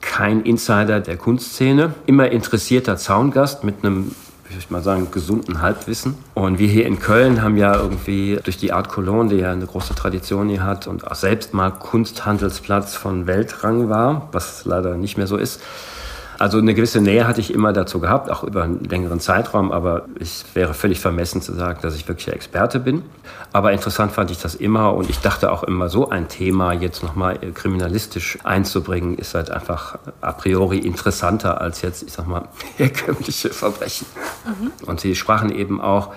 kein 0.00 0.42
Insider 0.42 1.00
der 1.00 1.16
Kunstszene, 1.16 1.94
immer 2.06 2.30
interessierter 2.30 2.96
Zaungast 2.96 3.64
mit 3.64 3.84
einem 3.84 4.14
ich 4.58 4.70
mal 4.70 4.82
sagen, 4.82 5.08
gesunden 5.10 5.62
Halbwissen. 5.62 6.14
Und 6.34 6.58
wir 6.58 6.68
hier 6.68 6.86
in 6.86 6.98
Köln 6.98 7.42
haben 7.42 7.56
ja 7.56 7.74
irgendwie 7.74 8.38
durch 8.42 8.56
die 8.56 8.72
Art 8.72 8.88
Cologne, 8.88 9.30
die 9.30 9.36
ja 9.36 9.52
eine 9.52 9.66
große 9.66 9.94
Tradition 9.94 10.48
hier 10.48 10.64
hat 10.64 10.86
und 10.86 11.06
auch 11.06 11.14
selbst 11.14 11.54
mal 11.54 11.70
Kunsthandelsplatz 11.70 12.94
von 12.94 13.26
Weltrang 13.26 13.88
war, 13.88 14.28
was 14.32 14.64
leider 14.64 14.96
nicht 14.96 15.16
mehr 15.16 15.26
so 15.26 15.36
ist, 15.36 15.60
also 16.42 16.58
eine 16.58 16.74
gewisse 16.74 17.00
Nähe 17.00 17.28
hatte 17.28 17.40
ich 17.40 17.54
immer 17.54 17.72
dazu 17.72 18.00
gehabt, 18.00 18.28
auch 18.28 18.42
über 18.42 18.64
einen 18.64 18.82
längeren 18.82 19.20
Zeitraum, 19.20 19.70
aber 19.70 20.06
es 20.18 20.44
wäre 20.54 20.74
völlig 20.74 20.98
vermessen 20.98 21.40
zu 21.40 21.54
sagen, 21.54 21.78
dass 21.82 21.94
ich 21.94 22.08
wirklich 22.08 22.34
Experte 22.34 22.80
bin. 22.80 23.04
Aber 23.52 23.70
interessant 23.70 24.10
fand 24.10 24.32
ich 24.32 24.38
das 24.38 24.56
immer 24.56 24.92
und 24.92 25.08
ich 25.08 25.20
dachte 25.20 25.52
auch 25.52 25.62
immer, 25.62 25.88
so 25.88 26.10
ein 26.10 26.26
Thema 26.26 26.72
jetzt 26.72 27.04
nochmal 27.04 27.38
kriminalistisch 27.54 28.40
einzubringen, 28.42 29.16
ist 29.18 29.36
halt 29.36 29.52
einfach 29.52 30.00
a 30.20 30.32
priori 30.32 30.78
interessanter 30.78 31.60
als 31.60 31.80
jetzt, 31.82 32.02
ich 32.02 32.12
sag 32.12 32.26
mal, 32.26 32.48
herkömmliche 32.76 33.50
Verbrechen. 33.50 34.08
Mhm. 34.44 34.72
Und 34.88 34.98
Sie 34.98 35.14
sprachen 35.14 35.52
eben 35.52 35.80
auch 35.80 36.12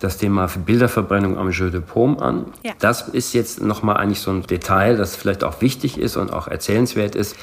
das 0.00 0.18
Thema 0.18 0.48
Bilderverbrennung 0.48 1.38
am 1.38 1.50
Jeu 1.50 1.70
de 1.70 1.80
Paume 1.80 2.20
an. 2.20 2.44
Ja. 2.62 2.72
Das 2.78 3.08
ist 3.08 3.32
jetzt 3.32 3.62
nochmal 3.62 3.96
eigentlich 3.96 4.20
so 4.20 4.32
ein 4.32 4.42
Detail, 4.42 4.98
das 4.98 5.16
vielleicht 5.16 5.42
auch 5.42 5.62
wichtig 5.62 5.96
ist 5.96 6.18
und 6.18 6.30
auch 6.30 6.46
erzählenswert 6.46 7.14
ist 7.14 7.36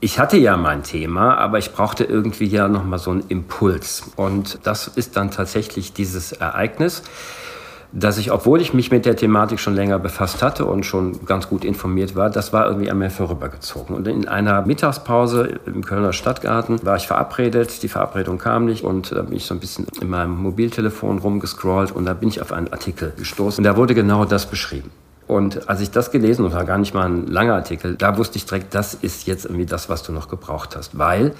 ich 0.00 0.18
hatte 0.18 0.36
ja 0.36 0.56
mein 0.56 0.82
Thema, 0.82 1.36
aber 1.36 1.58
ich 1.58 1.72
brauchte 1.72 2.04
irgendwie 2.04 2.46
ja 2.46 2.68
nochmal 2.68 2.98
so 2.98 3.10
einen 3.10 3.24
Impuls. 3.28 4.10
Und 4.16 4.60
das 4.64 4.86
ist 4.88 5.16
dann 5.16 5.30
tatsächlich 5.30 5.92
dieses 5.92 6.32
Ereignis, 6.32 7.02
dass 7.90 8.18
ich, 8.18 8.30
obwohl 8.30 8.60
ich 8.60 8.74
mich 8.74 8.90
mit 8.90 9.06
der 9.06 9.16
Thematik 9.16 9.58
schon 9.58 9.74
länger 9.74 9.98
befasst 9.98 10.42
hatte 10.42 10.66
und 10.66 10.84
schon 10.84 11.24
ganz 11.24 11.48
gut 11.48 11.64
informiert 11.64 12.14
war, 12.14 12.28
das 12.28 12.52
war 12.52 12.66
irgendwie 12.66 12.90
an 12.90 12.98
mir 12.98 13.10
vorübergezogen. 13.10 13.96
Und 13.96 14.06
in 14.06 14.28
einer 14.28 14.62
Mittagspause 14.62 15.58
im 15.64 15.84
Kölner 15.84 16.12
Stadtgarten 16.12 16.84
war 16.84 16.96
ich 16.96 17.06
verabredet, 17.06 17.82
die 17.82 17.88
Verabredung 17.88 18.38
kam 18.38 18.66
nicht 18.66 18.84
und 18.84 19.12
da 19.12 19.22
bin 19.22 19.36
ich 19.36 19.46
so 19.46 19.54
ein 19.54 19.60
bisschen 19.60 19.86
in 20.00 20.10
meinem 20.10 20.36
Mobiltelefon 20.36 21.18
rumgescrollt 21.18 21.90
und 21.90 22.04
da 22.04 22.12
bin 22.12 22.28
ich 22.28 22.42
auf 22.42 22.52
einen 22.52 22.70
Artikel 22.72 23.14
gestoßen. 23.16 23.58
Und 23.58 23.64
da 23.64 23.76
wurde 23.76 23.94
genau 23.94 24.26
das 24.26 24.46
beschrieben. 24.46 24.90
Und 25.28 25.68
als 25.68 25.80
ich 25.80 25.90
das 25.90 26.10
gelesen 26.10 26.44
habe, 26.44 26.54
war 26.54 26.64
gar 26.64 26.78
nicht 26.78 26.94
mal 26.94 27.06
ein 27.06 27.26
langer 27.26 27.54
Artikel, 27.54 27.94
da 27.96 28.16
wusste 28.16 28.38
ich 28.38 28.46
direkt, 28.46 28.74
das 28.74 28.94
ist 28.94 29.26
jetzt 29.26 29.44
irgendwie 29.44 29.66
das, 29.66 29.88
was 29.88 30.02
du 30.02 30.10
noch 30.10 30.28
gebraucht 30.28 30.74
hast. 30.74 30.98
Weil, 30.98 31.34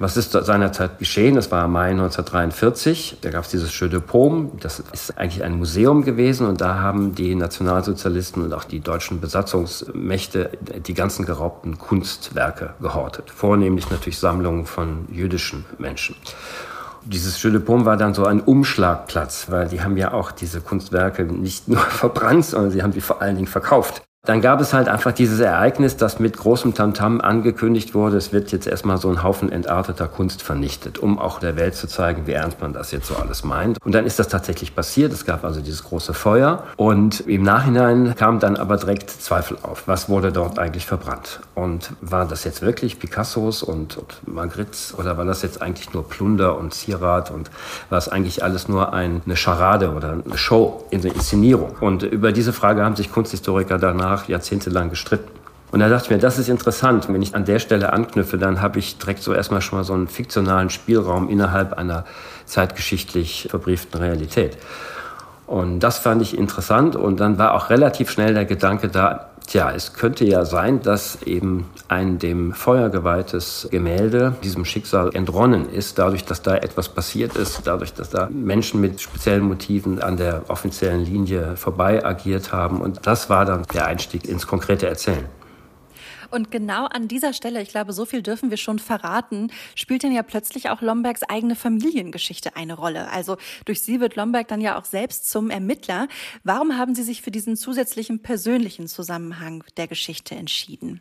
was 0.00 0.16
ist 0.16 0.32
seinerzeit 0.32 0.98
geschehen? 0.98 1.36
Das 1.36 1.50
war 1.50 1.66
Mai 1.66 1.90
1943. 1.90 3.18
Da 3.20 3.30
gab 3.30 3.44
es 3.44 3.50
dieses 3.50 3.78
Jeu 3.78 3.88
de 3.88 4.00
Paume. 4.00 4.50
Das 4.60 4.82
ist 4.92 5.18
eigentlich 5.18 5.42
ein 5.42 5.56
Museum 5.56 6.02
gewesen. 6.02 6.46
Und 6.48 6.60
da 6.60 6.80
haben 6.80 7.14
die 7.14 7.34
Nationalsozialisten 7.34 8.42
und 8.44 8.52
auch 8.52 8.64
die 8.64 8.80
deutschen 8.80 9.20
Besatzungsmächte 9.20 10.50
die 10.86 10.94
ganzen 10.94 11.24
geraubten 11.24 11.78
Kunstwerke 11.78 12.74
gehortet. 12.80 13.30
Vornehmlich 13.30 13.90
natürlich 13.90 14.18
Sammlungen 14.18 14.66
von 14.66 15.06
jüdischen 15.12 15.64
Menschen. 15.78 16.14
Dieses 17.10 17.40
de 17.40 17.58
Paume 17.58 17.86
war 17.86 17.96
dann 17.96 18.12
so 18.12 18.26
ein 18.26 18.40
Umschlagplatz, 18.40 19.46
weil 19.48 19.68
die 19.68 19.80
haben 19.80 19.96
ja 19.96 20.12
auch 20.12 20.30
diese 20.30 20.60
Kunstwerke 20.60 21.24
nicht 21.24 21.66
nur 21.66 21.78
verbrannt, 22.02 22.44
sondern 22.44 22.70
sie 22.70 22.82
haben 22.82 22.92
sie 22.92 23.00
vor 23.00 23.22
allen 23.22 23.36
Dingen 23.36 23.48
verkauft. 23.48 24.02
Dann 24.26 24.40
gab 24.42 24.60
es 24.60 24.74
halt 24.74 24.88
einfach 24.88 25.12
dieses 25.12 25.38
Ereignis, 25.38 25.96
das 25.96 26.18
mit 26.18 26.36
großem 26.36 26.74
Tamtam 26.74 27.20
angekündigt 27.20 27.94
wurde. 27.94 28.16
Es 28.16 28.32
wird 28.32 28.50
jetzt 28.50 28.66
erstmal 28.66 28.98
so 28.98 29.08
ein 29.08 29.22
Haufen 29.22 29.50
entarteter 29.50 30.08
Kunst 30.08 30.42
vernichtet, 30.42 30.98
um 30.98 31.18
auch 31.18 31.38
der 31.38 31.56
Welt 31.56 31.76
zu 31.76 31.86
zeigen, 31.86 32.26
wie 32.26 32.32
ernst 32.32 32.60
man 32.60 32.72
das 32.72 32.90
jetzt 32.90 33.06
so 33.06 33.14
alles 33.14 33.44
meint. 33.44 33.78
Und 33.84 33.94
dann 33.94 34.04
ist 34.04 34.18
das 34.18 34.28
tatsächlich 34.28 34.74
passiert. 34.74 35.12
Es 35.12 35.24
gab 35.24 35.44
also 35.44 35.60
dieses 35.60 35.84
große 35.84 36.14
Feuer. 36.14 36.64
Und 36.76 37.20
im 37.20 37.42
Nachhinein 37.42 38.14
kamen 38.16 38.40
dann 38.40 38.56
aber 38.56 38.76
direkt 38.76 39.08
Zweifel 39.08 39.56
auf. 39.62 39.84
Was 39.86 40.08
wurde 40.08 40.32
dort 40.32 40.58
eigentlich 40.58 40.84
verbrannt? 40.84 41.40
Und 41.54 41.92
war 42.00 42.26
das 42.26 42.42
jetzt 42.44 42.60
wirklich 42.60 42.98
Picassos 42.98 43.62
und, 43.62 43.96
und 43.96 44.20
Magrittes 44.26 44.94
oder 44.98 45.16
war 45.16 45.24
das 45.24 45.42
jetzt 45.42 45.62
eigentlich 45.62 45.94
nur 45.94 46.06
Plunder 46.06 46.58
und 46.58 46.74
Zierat 46.74 47.30
und 47.30 47.50
war 47.88 47.98
es 47.98 48.08
eigentlich 48.08 48.42
alles 48.42 48.68
nur 48.68 48.92
ein, 48.92 49.22
eine 49.24 49.36
Charade 49.36 49.92
oder 49.94 50.18
eine 50.24 50.36
Show, 50.36 50.84
eine 50.92 51.08
Inszenierung? 51.08 51.76
Und 51.80 52.02
über 52.02 52.32
diese 52.32 52.52
Frage 52.52 52.84
haben 52.84 52.96
sich 52.96 53.12
Kunsthistoriker 53.12 53.78
danach 53.78 54.17
danach 54.18 54.28
jahrzehntelang 54.28 54.90
gestritten. 54.90 55.30
Und 55.70 55.80
da 55.80 55.88
dachte 55.88 56.04
ich 56.04 56.10
mir, 56.10 56.18
das 56.18 56.38
ist 56.38 56.48
interessant. 56.48 57.08
Wenn 57.12 57.20
ich 57.20 57.34
an 57.34 57.44
der 57.44 57.58
Stelle 57.58 57.92
anknüpfe, 57.92 58.38
dann 58.38 58.62
habe 58.62 58.78
ich 58.78 58.96
direkt 58.96 59.22
so 59.22 59.34
erstmal 59.34 59.60
schon 59.60 59.78
mal 59.78 59.84
so 59.84 59.92
einen 59.92 60.08
fiktionalen 60.08 60.70
Spielraum 60.70 61.28
innerhalb 61.28 61.74
einer 61.74 62.04
zeitgeschichtlich 62.46 63.48
verbrieften 63.50 64.00
Realität. 64.00 64.56
Und 65.46 65.80
das 65.80 65.98
fand 65.98 66.22
ich 66.22 66.36
interessant. 66.36 66.96
Und 66.96 67.20
dann 67.20 67.36
war 67.36 67.54
auch 67.54 67.68
relativ 67.68 68.10
schnell 68.10 68.32
der 68.32 68.46
Gedanke 68.46 68.88
da, 68.88 69.28
tja, 69.48 69.72
es 69.72 69.94
könnte 69.94 70.24
ja 70.24 70.44
sein, 70.44 70.82
dass 70.82 71.22
eben 71.22 71.66
ein 71.88 72.18
dem 72.18 72.52
Feuer 72.52 72.90
geweihtes 72.90 73.66
Gemälde 73.70 74.34
diesem 74.44 74.64
Schicksal 74.64 75.10
entronnen 75.14 75.68
ist, 75.70 75.98
dadurch, 75.98 76.24
dass 76.24 76.42
da 76.42 76.56
etwas 76.56 76.88
passiert 76.90 77.36
ist, 77.36 77.62
dadurch, 77.64 77.94
dass 77.94 78.10
da 78.10 78.28
Menschen 78.30 78.80
mit 78.80 79.00
speziellen 79.00 79.42
Motiven 79.42 80.00
an 80.00 80.16
der 80.16 80.42
offiziellen 80.48 81.04
Linie 81.04 81.56
vorbei 81.56 82.04
agiert 82.04 82.52
haben. 82.52 82.80
Und 82.80 83.06
das 83.06 83.30
war 83.30 83.44
dann 83.44 83.62
der 83.72 83.86
Einstieg 83.86 84.28
ins 84.28 84.46
konkrete 84.46 84.86
Erzählen. 84.86 85.24
Und 86.30 86.50
genau 86.50 86.86
an 86.86 87.08
dieser 87.08 87.32
Stelle, 87.32 87.62
ich 87.62 87.70
glaube, 87.70 87.92
so 87.92 88.04
viel 88.04 88.22
dürfen 88.22 88.50
wir 88.50 88.56
schon 88.58 88.78
verraten, 88.78 89.50
spielt 89.74 90.04
dann 90.04 90.12
ja 90.12 90.22
plötzlich 90.22 90.68
auch 90.68 90.82
Lombergs 90.82 91.22
eigene 91.22 91.56
Familiengeschichte 91.56 92.56
eine 92.56 92.74
Rolle. 92.74 93.10
Also 93.10 93.36
durch 93.64 93.82
sie 93.82 94.00
wird 94.00 94.16
Lomberg 94.16 94.48
dann 94.48 94.60
ja 94.60 94.78
auch 94.78 94.84
selbst 94.84 95.30
zum 95.30 95.50
Ermittler. 95.50 96.08
Warum 96.44 96.76
haben 96.76 96.94
Sie 96.94 97.02
sich 97.02 97.22
für 97.22 97.30
diesen 97.30 97.56
zusätzlichen 97.56 98.20
persönlichen 98.20 98.88
Zusammenhang 98.88 99.64
der 99.76 99.88
Geschichte 99.88 100.34
entschieden? 100.34 101.00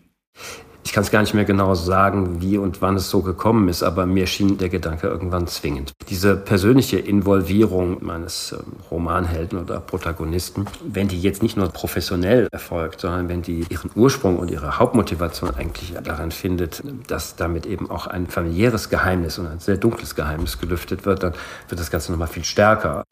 Ich 0.88 0.94
kann 0.94 1.04
es 1.04 1.12
gar 1.12 1.20
nicht 1.20 1.34
mehr 1.34 1.44
genau 1.44 1.76
sagen, 1.76 2.42
wie 2.42 2.58
und 2.58 2.82
wann 2.82 2.96
es 2.96 3.10
so 3.10 3.22
gekommen 3.22 3.68
ist, 3.68 3.84
aber 3.84 4.06
mir 4.06 4.26
schien 4.26 4.58
der 4.58 4.70
Gedanke 4.70 5.08
irgendwann 5.08 5.46
zwingend. 5.46 5.92
Diese 6.08 6.38
persönliche 6.38 6.98
Involvierung 6.98 7.98
meines 8.00 8.54
ähm, 8.54 8.60
Romanhelden 8.90 9.60
oder 9.60 9.82
Protagonisten, 9.82 10.66
wenn 10.88 11.10
die 11.10 11.22
jetzt 11.22 11.44
nicht 11.44 11.58
nur 11.58 11.68
professionell 11.68 12.48
erfolgt, 12.54 13.02
sondern 13.02 13.28
wenn 13.28 13.42
die 13.42 13.66
ihren 13.70 13.92
Ursprung 13.96 14.40
und 14.40 14.50
ihre 14.50 14.80
Hauptmotivation 14.80 15.54
eigentlich 15.56 15.94
daran 16.02 16.32
findet, 16.32 16.82
dass 17.08 17.36
damit 17.36 17.66
eben 17.66 17.92
auch 17.92 18.08
ein 18.08 18.28
familiäres 18.28 18.90
Geheimnis 18.90 19.40
und 19.40 19.48
ein 19.48 19.60
sehr 19.60 19.76
dunkles 19.76 20.16
Geheimnis 20.16 20.58
gelüftet 20.58 21.06
wird, 21.06 21.22
dann 21.22 21.34
wird 21.68 21.82
das 21.82 21.92
Ganze 21.92 22.14
nochmal 22.14 22.30
viel 22.30 22.46
stärker. 22.46 23.04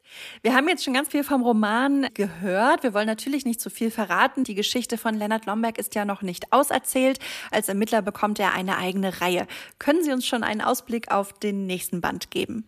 Wir 0.42 0.54
haben 0.54 0.68
jetzt 0.68 0.84
schon 0.84 0.94
ganz 0.94 1.08
viel 1.08 1.24
vom 1.24 1.42
Roman 1.42 2.08
gehört. 2.14 2.82
Wir 2.82 2.94
wollen 2.94 3.06
natürlich 3.06 3.44
nicht 3.44 3.60
zu 3.60 3.70
viel 3.70 3.90
verraten. 3.90 4.44
Die 4.44 4.54
Geschichte 4.54 4.98
von 4.98 5.14
Lennart 5.14 5.46
Lomberg 5.46 5.78
ist 5.78 5.94
ja 5.94 6.04
noch 6.04 6.22
nicht 6.22 6.52
auserzählt. 6.52 7.18
Als 7.50 7.68
Ermittler 7.68 8.02
bekommt 8.02 8.38
er 8.38 8.54
eine 8.54 8.78
eigene 8.78 9.20
Reihe. 9.20 9.46
Können 9.78 10.02
Sie 10.02 10.12
uns 10.12 10.26
schon 10.26 10.42
einen 10.42 10.60
Ausblick 10.60 11.10
auf 11.10 11.32
den 11.32 11.66
nächsten 11.66 12.00
Band 12.00 12.30
geben? 12.30 12.64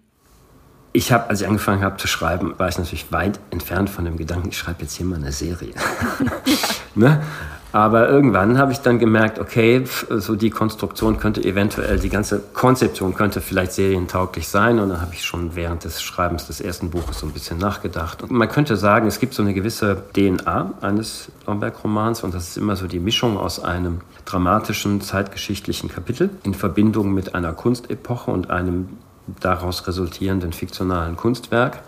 Ich 0.93 1.13
habe, 1.13 1.29
als 1.29 1.41
ich 1.43 1.47
angefangen 1.47 1.83
habe 1.83 1.97
zu 1.99 2.09
schreiben, 2.09 2.59
war 2.59 2.69
ich 2.69 2.79
natürlich 2.79 3.13
weit 3.13 3.39
entfernt 3.51 3.91
von 3.91 4.05
dem 4.05 4.17
Gedanken, 4.17 4.49
ich 4.49 4.59
schreibe 4.59 4.83
jetzt 4.83 4.97
hier 4.97 5.07
mal 5.07 5.17
eine 5.17 5.33
Serie. 5.33 5.75
ja. 5.75 6.33
ne? 6.95 7.25
Aber 7.71 8.09
irgendwann 8.09 8.57
habe 8.57 8.73
ich 8.73 8.79
dann 8.79 8.99
gemerkt, 8.99 9.39
okay, 9.39 9.85
so 10.09 10.37
die 10.37 10.49
Konstruktion 10.49 11.19
könnte 11.19 11.45
eventuell, 11.45 11.99
die 11.99 12.09
ganze 12.09 12.41
Konzeption 12.55 13.15
könnte 13.15 13.43
vielleicht 13.43 13.73
serientauglich 13.73 14.49
sein. 14.49 14.79
Und 14.79 14.89
dann 14.89 15.01
habe 15.03 15.15
ich 15.15 15.25
schon 15.25 15.55
während 15.55 15.85
des 15.85 16.03
Schreibens 16.03 16.47
des 16.47 16.61
ersten 16.63 16.91
Buches 16.91 17.19
so 17.19 17.27
ein 17.27 17.33
bisschen 17.33 17.59
nachgedacht. 17.59 18.23
Und 18.23 18.31
man 18.31 18.49
könnte 18.49 18.77
sagen, 18.77 19.07
es 19.07 19.21
gibt 19.21 19.35
so 19.35 19.43
eine 19.43 19.53
gewisse 19.53 20.03
DNA 20.15 20.75
eines 20.81 21.31
Lomberg-Romans 21.47 22.23
und 22.23 22.35
das 22.35 22.49
ist 22.49 22.57
immer 22.57 22.77
so 22.77 22.87
die 22.87 23.01
Mischung 23.01 23.37
aus 23.37 23.63
einem 23.63 24.01
dramatischen 24.25 25.03
zeitgeschichtlichen 25.03 25.91
Kapitel 25.91 26.31
in 26.45 26.55
Verbindung 26.55 27.13
mit 27.13 27.35
einer 27.35 27.53
Kunstepoche 27.53 28.31
und 28.31 28.51
einem 28.51 28.89
daraus 29.41 29.87
resultierenden 29.87 30.55
fiktionalen 30.55 31.17
Kunstwerk 31.17 31.83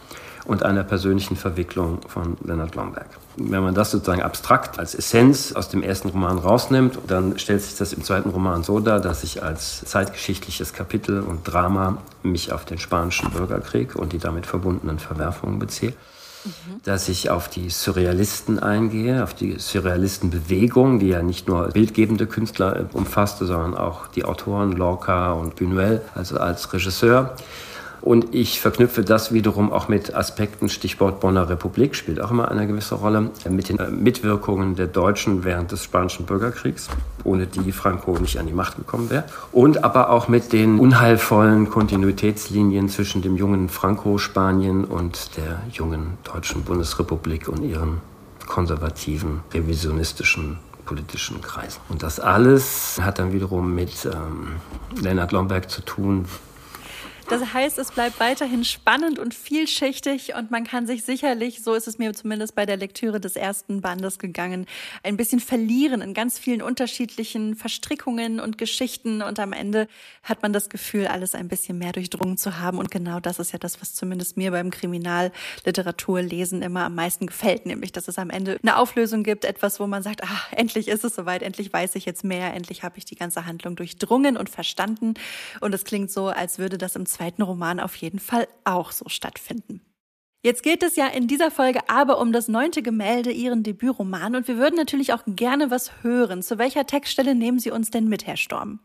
und 0.45 0.63
einer 0.63 0.85
persönlichen 0.85 1.37
Verwicklung 1.37 2.01
von 2.07 2.37
Leonard 2.45 2.75
Lomberg. 2.75 3.20
Wenn 3.43 3.63
man 3.63 3.75
das 3.75 3.91
sozusagen 3.91 4.21
abstrakt 4.21 4.79
als 4.79 4.95
Essenz 4.95 5.53
aus 5.53 5.71
dem 5.71 5.83
ersten 5.83 6.11
Roman 6.11 6.37
rausnimmt, 6.37 6.99
dann 7.07 7.39
stellt 7.39 7.63
sich 7.63 7.77
das 7.77 7.95
im 7.95 8.05
zweiten 8.05 8.29
Roman 8.29 8.63
so 8.63 8.81
dar, 8.81 9.01
dass 9.01 9.25
ich 9.25 9.43
als 9.43 9.83
zeitgeschichtliches 9.87 10.75
Kapitel 10.75 11.21
und 11.21 11.45
Drama 11.45 11.99
mich 12.23 12.53
auf 12.53 12.67
den 12.67 12.79
spanischen 12.79 13.31
Bürgerkrieg 13.31 13.97
und 13.97 14.13
die 14.13 14.19
damit 14.19 14.45
verbundenen 14.45 14.99
Verwerfungen 14.99 15.59
beziehe. 15.59 15.95
Mhm. 16.45 16.81
dass 16.85 17.11
ich 17.11 17.29
auf 17.29 17.49
die 17.49 17.69
Surrealisten 17.69 18.59
eingehe, 18.59 19.23
auf 19.23 19.35
die 19.35 19.59
Surrealistenbewegung, 19.59 20.99
die 20.99 21.09
ja 21.09 21.23
nicht 21.23 21.49
nur 21.49 21.69
bildgebende 21.69 22.27
Künstler 22.27 22.87
umfasste, 22.95 23.45
sondern 23.45 23.77
auch 23.77 24.07
die 24.07 24.25
Autoren 24.25 24.73
Lorca 24.73 25.33
und 25.33 25.57
Buñuel, 25.57 26.01
also 26.15 26.39
als 26.39 26.73
Regisseur. 26.73 27.37
Und 28.03 28.35
ich 28.35 28.61
verknüpfe 28.61 29.03
das 29.03 29.33
wiederum 29.33 29.73
auch 29.73 29.89
mit 29.89 30.15
Aspekten, 30.15 30.69
Stichwort 30.69 31.21
Bonner 31.21 31.49
Republik 31.49 31.95
spielt 31.95 32.21
auch 32.21 32.31
immer 32.31 32.51
eine 32.51 32.67
gewisse 32.67 32.95
Rolle, 32.95 33.31
mit 33.49 33.69
den 33.69 33.79
äh, 33.79 33.91
Mitwirkungen 33.91 34.75
der 34.75 34.87
Deutschen 34.87 35.45
während 35.45 35.73
des 35.73 35.85
Spanischen 35.85 36.27
Bürgerkriegs, 36.27 36.89
ohne 37.25 37.47
die 37.47 37.73
Franco 37.73 38.19
nicht 38.19 38.39
an 38.39 38.47
die 38.47 38.53
Macht 38.53 38.77
gekommen 38.77 39.11
wäre. 39.11 39.25
Und 39.53 39.85
aber 39.85 40.11
auch 40.11 40.29
mit 40.29 40.53
den 40.53 40.79
unheilvollen 40.79 41.69
Kontinuitätslinien 41.69 42.89
zwischen 42.89 43.23
dem 43.23 43.37
jungen 43.37 43.69
Franco-Spanien 43.69 44.85
und 44.85 45.37
der 45.37 45.61
jungen 45.73 46.19
Deutschen 46.25 46.63
Bundesrepublik 46.63 47.49
und 47.49 47.63
ihren 47.63 48.01
konservativen, 48.47 49.41
revisionistischen 49.53 50.59
politischen 50.85 51.41
Kreisen. 51.41 51.81
Und 51.89 52.03
das 52.03 52.19
alles 52.19 52.99
hat 53.01 53.21
dann 53.21 53.33
wiederum 53.33 53.75
mit 53.75 54.07
ähm, 54.07 54.57
Lennart 55.01 55.31
Lomberg 55.31 55.71
zu 55.71 55.83
tun, 55.83 56.25
das 57.31 57.55
heißt, 57.55 57.79
es 57.79 57.93
bleibt 57.93 58.19
weiterhin 58.19 58.65
spannend 58.65 59.21
und 59.21 59.35
vielschichtig 59.35 60.35
und 60.35 60.51
man 60.51 60.65
kann 60.65 60.89
sich 60.89 61.05
sicherlich, 61.05 61.63
so 61.63 61.75
ist 61.75 61.87
es 61.87 61.99
mir 61.99 62.13
zumindest 62.13 62.57
bei 62.57 62.67
der 62.67 62.77
Lektüre 62.77 63.21
des 63.21 63.37
ersten 63.37 63.81
Bandes 63.81 64.19
gegangen, 64.19 64.67
ein 65.05 65.17
bisschen 65.17 65.39
verlieren 65.39 66.01
in 66.01 66.13
ganz 66.13 66.41
vielen 66.41 66.61
unterschiedlichen 66.61 67.55
Verstrickungen 67.55 68.41
und 68.41 68.59
Geschichten 68.59 69.23
und 69.23 69.39
am 69.39 69.53
Ende 69.53 69.87
hat 70.25 70.43
man 70.43 70.53
das 70.53 70.69
Gefühl, 70.69 71.07
alles 71.07 71.37
ein 71.37 71.47
bisschen 71.47 71.79
mehr 71.79 71.93
durchdrungen 71.93 72.37
zu 72.37 72.59
haben 72.59 72.79
und 72.79 72.91
genau 72.91 73.21
das 73.21 73.39
ist 73.39 73.53
ja 73.53 73.59
das, 73.61 73.81
was 73.81 73.95
zumindest 73.95 74.37
mir 74.37 74.51
beim 74.51 74.71
Kriminalliteraturlesen 74.71 76.63
immer 76.63 76.87
am 76.87 76.97
meisten 76.97 77.29
gefällt, 77.29 77.65
nämlich, 77.65 77.93
dass 77.93 78.09
es 78.09 78.19
am 78.19 78.31
Ende 78.31 78.59
eine 78.63 78.77
Auflösung 78.77 79.23
gibt, 79.23 79.45
etwas, 79.45 79.79
wo 79.79 79.87
man 79.87 80.03
sagt, 80.03 80.25
ah, 80.25 80.41
endlich 80.51 80.89
ist 80.89 81.05
es 81.05 81.15
soweit, 81.15 81.43
endlich 81.43 81.73
weiß 81.73 81.95
ich 81.95 82.07
jetzt 82.07 82.25
mehr, 82.25 82.53
endlich 82.55 82.83
habe 82.83 82.99
ich 82.99 83.05
die 83.05 83.15
ganze 83.15 83.47
Handlung 83.47 83.77
durchdrungen 83.77 84.37
und 84.37 84.51
verstanden. 84.51 85.15
Und 85.61 85.73
es 85.75 85.85
klingt 85.85 86.11
so, 86.11 86.27
als 86.27 86.59
würde 86.59 86.77
das 86.77 86.97
im 86.97 87.07
zweiten 87.21 87.43
Roman 87.43 87.81
auf 87.81 87.97
jeden 87.97 88.19
Fall 88.19 88.49
auch 88.65 88.93
so 88.93 89.11
stattfinden. 89.11 89.83
Jetzt 90.43 90.63
geht 90.63 90.83
es 90.83 90.97
ja 90.97 91.07
in 91.07 91.29
dieser 91.29 91.51
Folge 91.51 91.81
aber 91.87 92.19
um 92.19 92.33
das 92.33 92.49
neunte 92.49 92.81
Gemälde, 92.81 93.31
Ihren 93.31 93.63
Debütroman, 93.63 94.37
und 94.37 94.49
wir 94.49 94.57
würden 94.57 94.77
natürlich 94.77 95.13
auch 95.13 95.23
gerne 95.27 95.71
was 95.71 96.03
hören. 96.03 96.43
Zu 96.43 96.57
welcher 96.57 96.87
Textstelle 96.87 97.35
nehmen 97.35 97.59
Sie 97.59 97.71
uns 97.71 97.91
denn 97.91 98.09
mit, 98.09 98.27
Herr 98.27 98.39
Storm? 98.39 98.79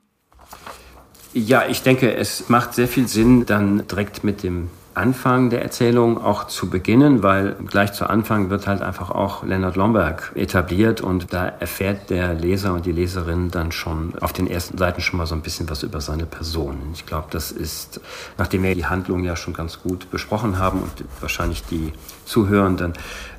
Ja, 1.34 1.66
ich 1.66 1.82
denke, 1.82 2.14
es 2.14 2.50
macht 2.50 2.74
sehr 2.74 2.90
viel 2.90 3.08
Sinn, 3.08 3.46
dann 3.46 3.88
direkt 3.88 4.26
mit 4.26 4.44
dem 4.44 4.70
Anfang 4.96 5.50
der 5.50 5.62
Erzählung 5.62 6.24
auch 6.24 6.48
zu 6.48 6.70
beginnen, 6.70 7.22
weil 7.22 7.56
gleich 7.68 7.92
zu 7.92 8.10
Anfang 8.10 8.50
wird 8.50 8.66
halt 8.66 8.82
einfach 8.82 9.12
auch 9.12 9.44
Leonard 9.44 9.76
Lomberg 9.76 10.32
etabliert 10.36 11.02
und 11.02 11.34
da 11.34 11.48
erfährt 11.48 12.10
der 12.10 12.34
Leser 12.34 12.74
und 12.74 12.86
die 12.86 12.94
Leserin 12.94 13.52
dann 13.52 13.74
schon 13.74 14.14
auf 14.22 14.32
den 14.32 14.48
ersten 14.48 14.78
Seiten 14.78 15.02
schon 15.02 15.18
mal 15.18 15.26
so 15.26 15.36
ein 15.36 15.42
bisschen 15.42 15.70
was 15.70 15.84
über 15.84 16.00
seine 16.00 16.26
Person. 16.26 16.78
Ich 16.94 17.06
glaube, 17.06 17.28
das 17.30 17.52
ist, 17.52 18.00
nachdem 18.38 18.64
wir 18.64 18.74
die 18.74 18.86
Handlung 18.86 19.26
ja 19.26 19.36
schon 19.36 19.54
ganz 19.54 19.82
gut 19.82 20.10
besprochen 20.12 20.60
haben 20.60 20.82
und 20.82 20.92
wahrscheinlich 21.20 21.64
die 21.66 21.92
Zuhörenden 22.24 22.94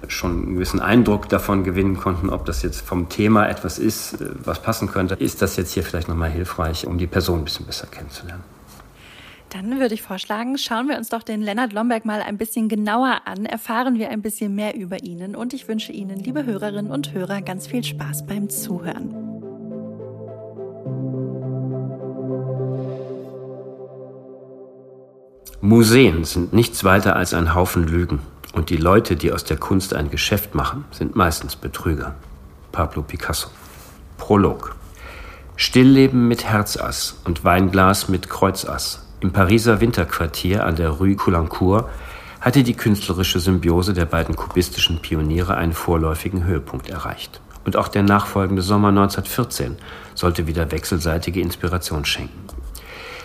schon 0.09 0.33
einen 0.33 0.55
gewissen 0.55 0.81
Eindruck 0.81 1.29
davon 1.31 1.65
gewinnen 1.65 1.97
konnten, 1.97 2.29
ob 2.29 2.45
das 2.45 2.63
jetzt 2.63 2.83
vom 2.83 3.09
Thema 3.09 3.49
etwas 3.49 3.79
ist, 3.79 4.19
was 4.45 4.61
passen 4.61 4.89
könnte, 4.89 5.15
ist 5.15 5.41
das 5.41 5.57
jetzt 5.57 5.73
hier 5.73 5.83
vielleicht 5.83 6.09
nochmal 6.09 6.31
hilfreich, 6.31 6.87
um 6.87 6.99
die 6.99 7.07
Person 7.07 7.41
ein 7.41 7.45
bisschen 7.45 7.65
besser 7.65 7.87
kennenzulernen. 7.87 8.56
Dann 9.51 9.79
würde 9.79 9.95
ich 9.95 10.03
vorschlagen, 10.03 10.59
schauen 10.59 10.89
wir 10.89 10.99
uns 10.99 11.09
doch 11.09 11.23
den 11.23 11.41
Lennart 11.41 11.73
Lomberg 11.73 12.05
mal 12.05 12.21
ein 12.21 12.37
bisschen 12.37 12.69
genauer 12.69 13.23
an, 13.27 13.47
erfahren 13.47 13.99
wir 13.99 14.11
ein 14.11 14.21
bisschen 14.21 14.55
mehr 14.55 14.75
über 14.75 15.03
ihn 15.03 15.37
und 15.37 15.55
ich 15.55 15.69
wünsche 15.69 15.93
Ihnen, 15.93 16.19
liebe 16.19 16.45
Hörerinnen 16.45 16.91
und 16.91 17.13
Hörer, 17.13 17.43
ganz 17.43 17.67
viel 17.67 17.85
Spaß 17.85 18.27
beim 18.27 18.51
Zuhören. 18.51 19.15
Museen 25.61 26.25
sind 26.25 26.53
nichts 26.53 26.85
weiter 26.85 27.17
als 27.17 27.33
ein 27.33 27.55
Haufen 27.55 27.87
Lügen 27.87 28.21
und 28.53 28.69
die 28.69 28.77
Leute, 28.77 29.17
die 29.17 29.33
aus 29.33 29.45
der 29.45 29.57
Kunst 29.57 29.95
ein 29.95 30.11
Geschäft 30.11 30.55
machen, 30.55 30.85
sind 30.91 31.17
meistens 31.17 31.57
Betrüger. 31.57 32.15
Pablo 32.73 33.03
Picasso. 33.03 33.49
Prolog. 34.19 34.77
Stillleben 35.57 36.29
mit 36.29 36.45
Herzass 36.45 37.21
und 37.25 37.45
Weinglas 37.45 38.09
mit 38.09 38.29
Kreuzass 38.29 39.06
im 39.21 39.33
Pariser 39.33 39.81
Winterquartier 39.81 40.65
an 40.65 40.77
der 40.77 40.91
Rue 40.91 41.17
Coulancourt 41.17 41.89
hatte 42.41 42.63
die 42.63 42.75
künstlerische 42.75 43.41
Symbiose 43.41 43.93
der 43.93 44.05
beiden 44.05 44.37
kubistischen 44.37 45.01
Pioniere 45.01 45.57
einen 45.57 45.73
vorläufigen 45.73 46.45
Höhepunkt 46.45 46.91
erreicht. 46.91 47.41
Und 47.65 47.77
auch 47.77 47.89
der 47.89 48.03
nachfolgende 48.03 48.63
Sommer 48.63 48.89
1914 48.89 49.77
sollte 50.15 50.47
wieder 50.47 50.71
wechselseitige 50.71 51.41
Inspiration 51.41 52.05
schenken. 52.05 52.45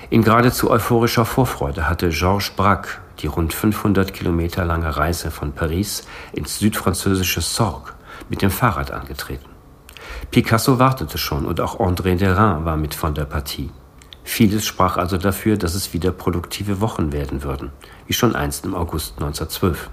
In 0.10 0.24
geradezu 0.24 0.72
euphorischer 0.72 1.26
Vorfreude 1.26 1.88
hatte 1.88 2.10
Georges 2.10 2.50
Braque 2.50 3.00
die 3.20 3.28
rund 3.28 3.54
500 3.54 4.14
Kilometer 4.14 4.66
lange 4.66 4.98
Reise 4.98 5.30
von 5.30 5.52
Paris 5.52 6.08
ins 6.34 6.60
südfranzösische 6.60 7.42
Sorgue 7.42 7.94
mit 8.30 8.42
dem 8.42 8.50
Fahrrad 8.50 8.92
angetreten. 8.92 9.50
Picasso 10.32 10.80
wartete 10.80 11.18
schon 11.18 11.46
und 11.46 11.62
auch 11.62 11.80
André 11.80 12.16
Derain 12.16 12.66
war 12.66 12.78
mit 12.78 12.96
von 12.96 13.14
der 13.14 13.26
Partie. 13.26 13.70
Vieles 14.34 14.66
sprach 14.66 14.96
also 14.96 15.18
dafür, 15.18 15.58
dass 15.58 15.76
es 15.76 15.94
wieder 15.94 16.14
produktive 16.14 16.80
Wochen 16.80 17.12
werden 17.12 17.44
würden, 17.44 17.70
wie 18.08 18.14
schon 18.14 18.34
einst 18.34 18.64
im 18.64 18.74
August 18.74 19.16
1912. 19.18 19.90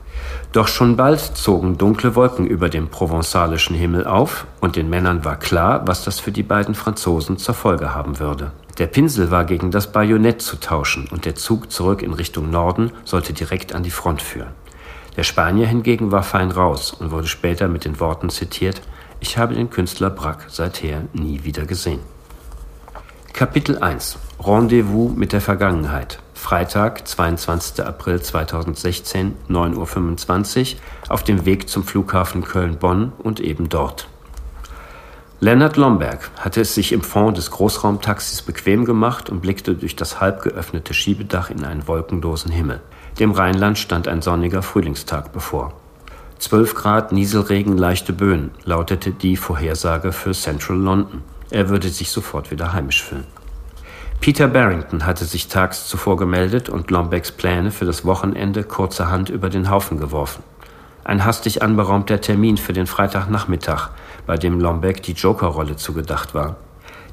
Doch 0.53 0.69
schon 0.69 0.97
bald 0.97 1.19
zogen 1.19 1.77
dunkle 1.77 2.15
Wolken 2.15 2.47
über 2.47 2.69
dem 2.69 2.87
provenzalischen 2.87 3.75
Himmel 3.75 4.07
auf, 4.07 4.47
und 4.61 4.77
den 4.77 4.89
Männern 4.89 5.25
war 5.25 5.41
klar, 5.41 5.89
was 5.89 6.05
das 6.05 6.21
für 6.21 6.31
die 6.31 6.45
beiden 6.45 6.77
Franzosen 6.77 7.37
zur 7.37 7.57
Folge 7.57 7.97
haben 7.97 8.21
würde. 8.21 8.53
Der 8.79 8.87
Pinsel 8.87 9.33
war 9.33 9.45
gegen 9.45 9.73
das 9.73 9.91
Bajonett 9.91 10.41
zu 10.41 10.61
tauschen, 10.61 11.09
und 11.11 11.25
der 11.25 11.35
Zug 11.35 11.73
zurück 11.73 12.01
in 12.01 12.13
Richtung 12.13 12.49
Norden 12.49 12.93
sollte 13.05 13.33
direkt 13.33 13.75
an 13.75 13.83
die 13.83 13.91
Front 13.91 14.23
führen. 14.23 14.53
Der 15.17 15.25
Spanier 15.25 15.67
hingegen 15.67 16.13
war 16.13 16.23
fein 16.23 16.53
raus 16.53 16.93
und 16.93 17.11
wurde 17.11 17.27
später 17.27 17.67
mit 17.67 17.85
den 17.85 17.99
Worten 17.99 18.31
zitiert, 18.31 18.83
ich 19.19 19.37
habe 19.37 19.57
den 19.57 19.69
Künstler 19.69 20.11
Brack 20.11 20.47
seither 20.49 21.03
nie 21.13 21.43
wieder 21.43 21.65
gesehen. 21.65 22.18
Kapitel 23.39 23.79
1 23.79 24.19
Rendezvous 24.41 25.15
mit 25.15 25.33
der 25.33 25.41
Vergangenheit. 25.41 26.19
Freitag, 26.35 27.07
22. 27.07 27.87
April 27.87 28.21
2016, 28.21 29.37
9.25 29.49 30.75
Uhr, 30.75 30.81
auf 31.09 31.23
dem 31.23 31.45
Weg 31.47 31.69
zum 31.69 31.85
Flughafen 31.85 32.43
Köln-Bonn 32.43 33.13
und 33.17 33.39
eben 33.39 33.69
dort. 33.69 34.09
Lennart 35.39 35.77
Lomberg 35.77 36.33
hatte 36.41 36.63
es 36.63 36.75
sich 36.75 36.91
im 36.91 37.03
Fond 37.03 37.37
des 37.37 37.53
Großraumtaxis 37.53 38.43
bequem 38.43 38.85
gemacht 38.85 39.31
und 39.31 39.41
blickte 39.41 39.77
durch 39.77 39.95
das 39.95 40.21
halb 40.21 40.43
geöffnete 40.43 40.93
Schiebedach 40.93 41.49
in 41.49 41.65
einen 41.65 41.87
wolkenlosen 41.87 42.51
Himmel. 42.51 42.81
Dem 43.21 43.31
Rheinland 43.31 43.79
stand 43.79 44.09
ein 44.09 44.21
sonniger 44.21 44.63
Frühlingstag 44.63 45.33
bevor. 45.33 45.75
12 46.41 46.75
Grad 46.75 47.13
Nieselregen, 47.13 47.79
leichte 47.79 48.13
Böen 48.13 48.51
lautete 48.65 49.13
die 49.13 49.37
Vorhersage 49.37 50.11
für 50.11 50.33
Central 50.33 50.79
London. 50.79 51.23
Er 51.51 51.69
würde 51.69 51.89
sich 51.89 52.11
sofort 52.11 52.51
wieder 52.51 52.73
heimisch 52.73 53.03
fühlen. 53.03 53.27
Peter 54.21 54.49
Barrington 54.49 55.07
hatte 55.07 55.25
sich 55.25 55.49
tags 55.49 55.87
zuvor 55.87 56.17
gemeldet 56.17 56.69
und 56.69 56.91
Lombecks 56.91 57.33
Pläne 57.33 57.71
für 57.71 57.85
das 57.85 58.05
Wochenende 58.05 58.65
kurzerhand 58.65 59.31
über 59.31 59.49
den 59.49 59.71
Haufen 59.71 59.99
geworfen. 59.99 60.43
Ein 61.05 61.25
hastig 61.25 61.63
anberaumter 61.63 62.21
Termin 62.21 62.59
für 62.59 62.73
den 62.73 62.87
Freitagnachmittag, 62.87 63.91
bei 64.27 64.37
dem 64.37 64.61
Lombeck 64.61 65.03
die 65.03 65.13
Jokerrolle 65.13 65.77
zugedacht 65.77 66.35
war. 66.35 66.57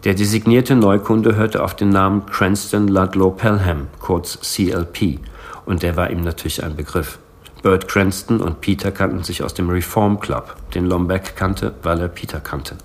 Der 0.04 0.16
designierte 0.16 0.76
Neukunde 0.76 1.36
hörte 1.36 1.64
auf 1.64 1.76
den 1.76 1.90
Namen 1.90 2.26
Cranston 2.26 2.90
Ludlow 2.90 3.32
Pelham, 3.32 3.88
kurz 4.00 4.38
CLP, 4.42 5.20
und 5.66 5.82
der 5.82 5.96
war 5.96 6.10
ihm 6.10 6.22
natürlich 6.22 6.64
ein 6.64 6.76
Begriff. 6.76 7.20
Bert 7.64 7.88
Cranston 7.88 8.42
und 8.42 8.62
Peter 8.62 8.92
kannten 8.92 9.24
sich 9.24 9.42
aus 9.42 9.54
dem 9.54 9.70
Reform 9.70 10.20
Club, 10.20 10.56
den 10.74 10.86
Lombeck 10.88 11.36
kannte, 11.36 11.74
weil 11.82 12.00
er 12.02 12.10
Peter 12.10 12.40
kannte. 12.40 12.76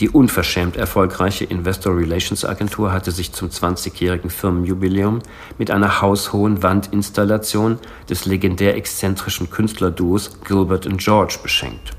Die 0.00 0.10
unverschämt 0.10 0.76
erfolgreiche 0.76 1.44
Investor 1.44 1.96
Relations 1.96 2.44
Agentur 2.44 2.92
hatte 2.92 3.12
sich 3.12 3.32
zum 3.32 3.48
20-jährigen 3.48 4.28
Firmenjubiläum 4.28 5.20
mit 5.56 5.70
einer 5.70 6.00
haushohen 6.00 6.64
Wandinstallation 6.64 7.78
des 8.10 8.24
legendär 8.24 8.76
exzentrischen 8.76 9.50
Künstlerduos 9.50 10.40
Gilbert 10.42 10.86
und 10.86 10.98
George 10.98 11.38
beschenkt. 11.40 11.92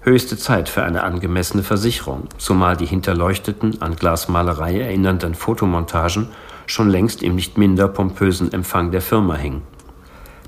Höchste 0.00 0.36
Zeit 0.36 0.68
für 0.68 0.82
eine 0.82 1.04
angemessene 1.04 1.62
Versicherung, 1.62 2.28
zumal 2.38 2.76
die 2.76 2.86
hinterleuchteten, 2.86 3.80
an 3.80 3.94
Glasmalerei 3.94 4.80
erinnernden 4.80 5.36
Fotomontagen 5.36 6.26
schon 6.66 6.90
längst 6.90 7.22
im 7.22 7.36
nicht 7.36 7.56
minder 7.56 7.86
pompösen 7.86 8.52
Empfang 8.52 8.90
der 8.90 9.00
Firma 9.00 9.36
hingen. 9.36 9.62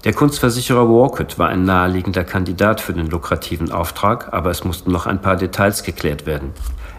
Der 0.05 0.13
Kunstversicherer 0.13 0.87
Walcott 0.87 1.39
war 1.39 1.49
ein 1.49 1.65
naheliegender 1.65 2.25
Kandidat 2.25 2.83
für 2.83 2.93
den 2.93 3.09
lukrativen 3.09 3.73
Auftrag, 3.73 4.35
aber 4.35 4.51
es 4.51 4.63
mussten 4.63 4.93
noch 4.93 5.07
ein 5.07 5.23
paar 5.23 5.37
Details 5.37 5.83
geklärt 5.83 6.27
werden. 6.27 6.53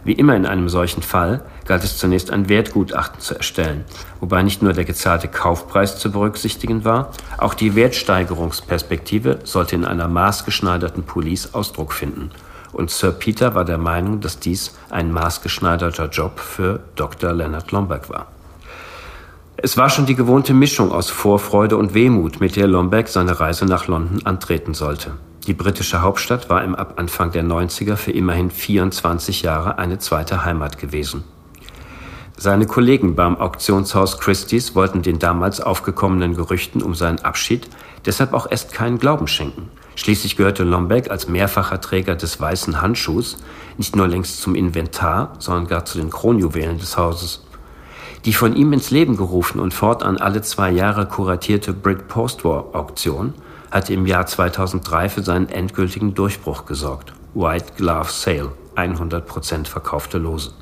Wie 0.04 0.14
immer 0.14 0.36
in 0.36 0.48
einem 0.48 0.70
solchen 0.70 1.04
Fall 1.04 1.42
galt 1.66 1.84
es 1.84 2.00
zunächst 2.00 2.32
ein 2.32 2.50
Wertgutachten 2.50 3.20
zu 3.20 3.36
erstellen, 3.36 3.86
wobei 4.20 4.42
nicht 4.42 4.64
nur 4.64 4.74
der 4.74 4.86
gezahlte 4.86 5.28
Kaufpreis 5.28 6.00
zu 6.00 6.12
berücksichtigen 6.12 6.84
war, 6.84 7.12
auch 7.38 7.54
die 7.54 7.76
Wertsteigerungsperspektive 7.76 9.38
sollte 9.44 9.76
in 9.76 9.86
einer 9.86 10.08
maßgeschneiderten 10.08 11.04
Police 11.04 11.54
Ausdruck 11.54 11.94
finden. 11.94 12.32
Und 12.74 12.90
Sir 12.90 13.12
Peter 13.12 13.54
war 13.54 13.66
der 13.66 13.78
Meinung, 13.78 14.20
dass 14.20 14.40
dies 14.40 14.76
ein 14.90 15.12
maßgeschneiderter 15.12 16.10
Job 16.10 16.40
für 16.40 16.80
Dr. 16.96 17.34
Leonard 17.34 17.72
Lomberg 17.72 18.10
war. 18.10 18.35
Es 19.58 19.78
war 19.78 19.90
schon 19.90 20.06
die 20.06 20.16
gewohnte 20.16 20.54
Mischung 20.54 20.92
aus 20.92 21.10
Vorfreude 21.10 21.78
und 21.78 21.94
Wehmut, 21.94 22.42
mit 22.42 22.58
der 22.58 22.68
Lombeck 22.68 23.08
seine 23.08 23.40
Reise 23.40 23.66
nach 23.66 23.88
London 23.88 24.26
antreten 24.26 24.74
sollte. 24.74 25.14
Die 25.48 25.54
britische 25.54 26.02
Hauptstadt 26.02 26.50
war 26.50 26.62
im 26.64 26.76
Anfang 26.76 27.32
der 27.32 27.44
90er 27.44 27.96
für 27.96 28.12
immerhin 28.12 28.52
24 28.52 29.44
Jahre 29.44 29.78
eine 29.78 29.98
zweite 29.98 30.44
Heimat 30.44 30.78
gewesen. 30.78 31.24
Seine 32.38 32.66
Kollegen 32.66 33.16
beim 33.16 33.38
Auktionshaus 33.38 34.20
Christie's 34.20 34.76
wollten 34.76 35.04
den 35.04 35.20
damals 35.20 35.62
aufgekommenen 35.62 36.36
Gerüchten 36.36 36.84
um 36.84 36.94
seinen 36.94 37.20
Abschied 37.20 37.70
deshalb 38.06 38.34
auch 38.34 38.52
erst 38.52 38.74
keinen 38.74 39.00
Glauben 39.00 39.28
schenken. 39.28 39.70
Schließlich 39.96 40.36
gehörte 40.36 40.66
Lombeck 40.66 41.10
als 41.10 41.30
mehrfacher 41.30 41.80
Träger 41.80 42.16
des 42.16 42.42
weißen 42.42 42.82
Handschuhs 42.82 43.38
nicht 43.78 43.96
nur 43.96 44.10
längst 44.10 44.42
zum 44.42 44.54
Inventar, 44.54 45.34
sondern 45.40 45.68
gar 45.68 45.86
zu 45.86 45.98
den 45.98 46.10
Kronjuwelen 46.10 46.78
des 46.78 46.98
Hauses. 46.98 47.45
Die 48.26 48.34
von 48.34 48.56
ihm 48.56 48.74
ins 48.74 48.90
Leben 48.90 49.18
gerufen 49.18 49.60
und 49.60 49.76
fortan 49.76 50.18
alle 50.18 50.42
zwei 50.42 50.72
Jahre 50.72 51.06
kuratierte 51.06 51.74
Brit 51.74 52.08
Postwar 52.08 52.74
Auktion 52.74 53.36
hatte 53.70 53.94
im 53.94 54.08
Jahr 54.08 54.26
2003 54.26 55.10
für 55.10 55.22
seinen 55.22 55.48
endgültigen 55.48 56.16
Durchbruch 56.16 56.66
gesorgt. 56.66 57.14
White 57.36 57.74
Glove 57.78 58.10
Sale, 58.10 58.52
100% 58.76 59.68
verkaufte 59.68 60.18
Lose. 60.18 60.54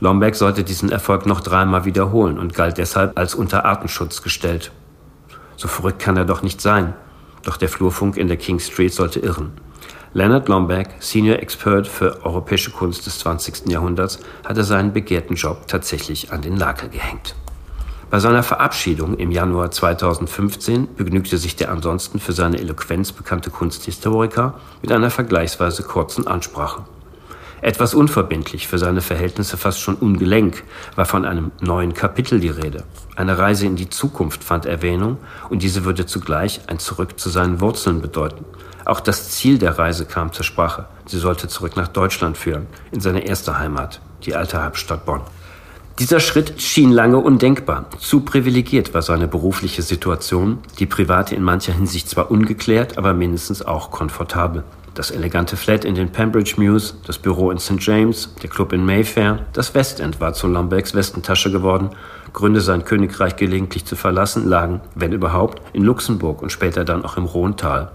Lombeck 0.00 0.34
sollte 0.34 0.64
diesen 0.64 0.90
Erfolg 0.90 1.24
noch 1.24 1.40
dreimal 1.40 1.86
wiederholen 1.86 2.38
und 2.38 2.52
galt 2.52 2.76
deshalb 2.76 3.18
als 3.18 3.34
unter 3.34 3.64
Artenschutz 3.64 4.22
gestellt. 4.22 4.70
So 5.56 5.68
verrückt 5.68 6.00
kann 6.00 6.18
er 6.18 6.26
doch 6.26 6.42
nicht 6.42 6.60
sein. 6.60 6.92
Doch 7.42 7.56
der 7.56 7.70
Flurfunk 7.70 8.18
in 8.18 8.28
der 8.28 8.36
King 8.36 8.58
Street 8.58 8.92
sollte 8.92 9.20
irren. 9.20 9.52
Leonard 10.14 10.46
Lombeck, 10.48 10.90
Senior 11.00 11.38
Expert 11.38 11.88
für 11.88 12.22
europäische 12.26 12.70
Kunst 12.70 13.06
des 13.06 13.18
20. 13.20 13.68
Jahrhunderts, 13.68 14.18
hatte 14.44 14.62
seinen 14.62 14.92
begehrten 14.92 15.36
Job 15.36 15.66
tatsächlich 15.68 16.32
an 16.32 16.42
den 16.42 16.54
Nagel 16.54 16.90
gehängt. 16.90 17.34
Bei 18.10 18.18
seiner 18.18 18.42
Verabschiedung 18.42 19.16
im 19.16 19.30
Januar 19.30 19.70
2015 19.70 20.96
begnügte 20.96 21.38
sich 21.38 21.56
der 21.56 21.70
ansonsten 21.70 22.20
für 22.20 22.34
seine 22.34 22.58
Eloquenz 22.58 23.10
bekannte 23.10 23.48
Kunsthistoriker 23.48 24.60
mit 24.82 24.92
einer 24.92 25.08
vergleichsweise 25.08 25.82
kurzen 25.82 26.26
Ansprache. 26.26 26.84
Etwas 27.62 27.94
unverbindlich, 27.94 28.66
für 28.66 28.78
seine 28.78 29.00
Verhältnisse 29.00 29.56
fast 29.56 29.78
schon 29.78 29.94
ungelenk, 29.94 30.64
war 30.96 31.04
von 31.04 31.24
einem 31.24 31.52
neuen 31.60 31.94
Kapitel 31.94 32.40
die 32.40 32.48
Rede. 32.48 32.82
Eine 33.14 33.38
Reise 33.38 33.66
in 33.66 33.76
die 33.76 33.88
Zukunft 33.88 34.42
fand 34.42 34.66
Erwähnung 34.66 35.18
und 35.48 35.62
diese 35.62 35.84
würde 35.84 36.04
zugleich 36.04 36.60
ein 36.66 36.80
Zurück 36.80 37.20
zu 37.20 37.30
seinen 37.30 37.60
Wurzeln 37.60 38.02
bedeuten. 38.02 38.44
Auch 38.84 38.98
das 38.98 39.30
Ziel 39.30 39.58
der 39.58 39.78
Reise 39.78 40.06
kam 40.06 40.32
zur 40.32 40.44
Sprache. 40.44 40.86
Sie 41.06 41.18
sollte 41.18 41.46
zurück 41.46 41.76
nach 41.76 41.86
Deutschland 41.86 42.36
führen, 42.36 42.66
in 42.90 43.00
seine 43.00 43.24
erste 43.24 43.56
Heimat, 43.60 44.00
die 44.24 44.34
alte 44.34 44.64
Hauptstadt 44.64 45.06
Bonn. 45.06 45.20
Dieser 46.00 46.18
Schritt 46.18 46.60
schien 46.60 46.90
lange 46.90 47.18
undenkbar. 47.18 47.84
Zu 48.00 48.22
privilegiert 48.22 48.92
war 48.92 49.02
seine 49.02 49.28
berufliche 49.28 49.82
Situation, 49.82 50.58
die 50.80 50.86
private 50.86 51.36
in 51.36 51.44
mancher 51.44 51.74
Hinsicht 51.74 52.08
zwar 52.08 52.32
ungeklärt, 52.32 52.98
aber 52.98 53.14
mindestens 53.14 53.62
auch 53.62 53.92
komfortabel. 53.92 54.64
Das 54.94 55.10
elegante 55.10 55.56
Flat 55.56 55.86
in 55.86 55.94
den 55.94 56.12
Pembridge 56.12 56.54
Mews, 56.58 56.98
das 57.06 57.16
Büro 57.16 57.50
in 57.50 57.58
St. 57.58 57.78
James, 57.78 58.34
der 58.42 58.50
Club 58.50 58.74
in 58.74 58.84
Mayfair, 58.84 59.46
das 59.54 59.74
Westend 59.74 60.20
war 60.20 60.34
zu 60.34 60.46
Lombergs 60.46 60.94
Westentasche 60.94 61.50
geworden. 61.50 61.90
Gründe, 62.34 62.60
sein 62.60 62.84
Königreich 62.84 63.36
gelegentlich 63.36 63.86
zu 63.86 63.96
verlassen, 63.96 64.46
lagen, 64.46 64.82
wenn 64.94 65.12
überhaupt, 65.12 65.62
in 65.72 65.82
Luxemburg 65.82 66.42
und 66.42 66.52
später 66.52 66.84
dann 66.84 67.06
auch 67.06 67.16
im 67.16 67.24
Rhontal. 67.24 67.90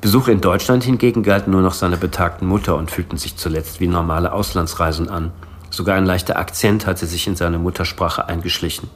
Besuche 0.00 0.30
in 0.30 0.40
Deutschland 0.40 0.84
hingegen 0.84 1.24
galten 1.24 1.50
nur 1.50 1.62
noch 1.62 1.74
seiner 1.74 1.96
betagten 1.96 2.46
Mutter 2.46 2.76
und 2.76 2.92
fühlten 2.92 3.16
sich 3.16 3.36
zuletzt 3.36 3.80
wie 3.80 3.88
normale 3.88 4.32
Auslandsreisen 4.32 5.08
an. 5.08 5.32
Sogar 5.70 5.96
ein 5.96 6.06
leichter 6.06 6.38
Akzent 6.38 6.86
hatte 6.86 7.06
sich 7.06 7.26
in 7.26 7.34
seine 7.34 7.58
Muttersprache 7.58 8.28
eingeschlichen. 8.28 8.90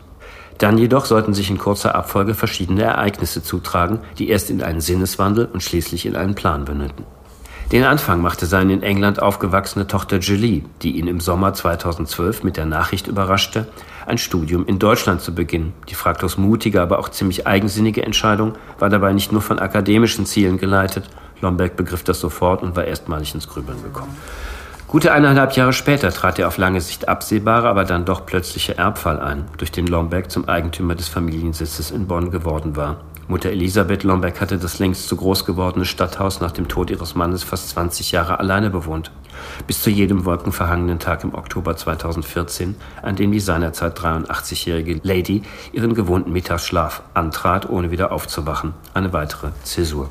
Dann 0.58 0.78
jedoch 0.78 1.04
sollten 1.04 1.34
sich 1.34 1.50
in 1.50 1.58
kurzer 1.58 1.96
Abfolge 1.96 2.34
verschiedene 2.34 2.84
Ereignisse 2.84 3.42
zutragen, 3.42 3.98
die 4.18 4.28
erst 4.28 4.48
in 4.48 4.62
einen 4.62 4.80
Sinneswandel 4.80 5.46
und 5.46 5.62
schließlich 5.62 6.06
in 6.06 6.14
einen 6.14 6.36
Plan 6.36 6.64
mündeten. 6.64 7.04
Den 7.72 7.82
Anfang 7.82 8.22
machte 8.22 8.46
seine 8.46 8.74
in 8.74 8.82
England 8.84 9.20
aufgewachsene 9.20 9.88
Tochter 9.88 10.18
Julie, 10.18 10.62
die 10.82 10.98
ihn 10.98 11.08
im 11.08 11.18
Sommer 11.18 11.52
2012 11.52 12.44
mit 12.44 12.56
der 12.56 12.64
Nachricht 12.64 13.08
überraschte, 13.08 13.66
ein 14.06 14.18
Studium 14.18 14.64
in 14.66 14.78
Deutschland 14.78 15.20
zu 15.20 15.34
beginnen. 15.34 15.72
Die 15.88 15.96
fraglos 15.96 16.38
mutige, 16.38 16.80
aber 16.80 17.00
auch 17.00 17.08
ziemlich 17.08 17.48
eigensinnige 17.48 18.04
Entscheidung 18.04 18.52
war 18.78 18.88
dabei 18.88 19.12
nicht 19.12 19.32
nur 19.32 19.42
von 19.42 19.58
akademischen 19.58 20.26
Zielen 20.26 20.58
geleitet. 20.58 21.10
Lomberg 21.40 21.74
begriff 21.74 22.04
das 22.04 22.20
sofort 22.20 22.62
und 22.62 22.76
war 22.76 22.84
erstmalig 22.84 23.34
ins 23.34 23.48
Grübeln 23.48 23.82
gekommen. 23.82 24.16
Gute 24.86 25.12
eineinhalb 25.12 25.56
Jahre 25.56 25.72
später 25.72 26.12
trat 26.12 26.38
der 26.38 26.46
auf 26.46 26.58
lange 26.58 26.80
Sicht 26.80 27.08
absehbare, 27.08 27.68
aber 27.68 27.84
dann 27.84 28.04
doch 28.04 28.24
plötzliche 28.24 28.78
Erbfall 28.78 29.18
ein, 29.18 29.44
durch 29.58 29.72
den 29.72 29.88
Lomberg 29.88 30.30
zum 30.30 30.48
Eigentümer 30.48 30.94
des 30.94 31.08
Familiensitzes 31.08 31.90
in 31.90 32.06
Bonn 32.06 32.30
geworden 32.30 32.76
war. 32.76 32.98
Mutter 33.28 33.50
Elisabeth 33.50 34.04
Lomberg 34.04 34.40
hatte 34.40 34.56
das 34.56 34.78
längst 34.78 35.08
zu 35.08 35.16
groß 35.16 35.44
gewordene 35.44 35.84
Stadthaus 35.84 36.40
nach 36.40 36.52
dem 36.52 36.68
Tod 36.68 36.90
ihres 36.90 37.16
Mannes 37.16 37.42
fast 37.42 37.70
20 37.70 38.12
Jahre 38.12 38.38
alleine 38.38 38.70
bewohnt. 38.70 39.10
Bis 39.66 39.82
zu 39.82 39.90
jedem 39.90 40.24
wolkenverhangenen 40.24 41.00
Tag 41.00 41.24
im 41.24 41.34
Oktober 41.34 41.76
2014, 41.76 42.76
an 43.02 43.16
dem 43.16 43.32
die 43.32 43.40
seinerzeit 43.40 43.98
83-jährige 43.98 45.00
Lady 45.02 45.42
ihren 45.72 45.94
gewohnten 45.94 46.32
Mittagsschlaf 46.32 47.02
antrat, 47.14 47.68
ohne 47.68 47.90
wieder 47.90 48.12
aufzuwachen. 48.12 48.74
Eine 48.94 49.12
weitere 49.12 49.48
Zäsur. 49.64 50.08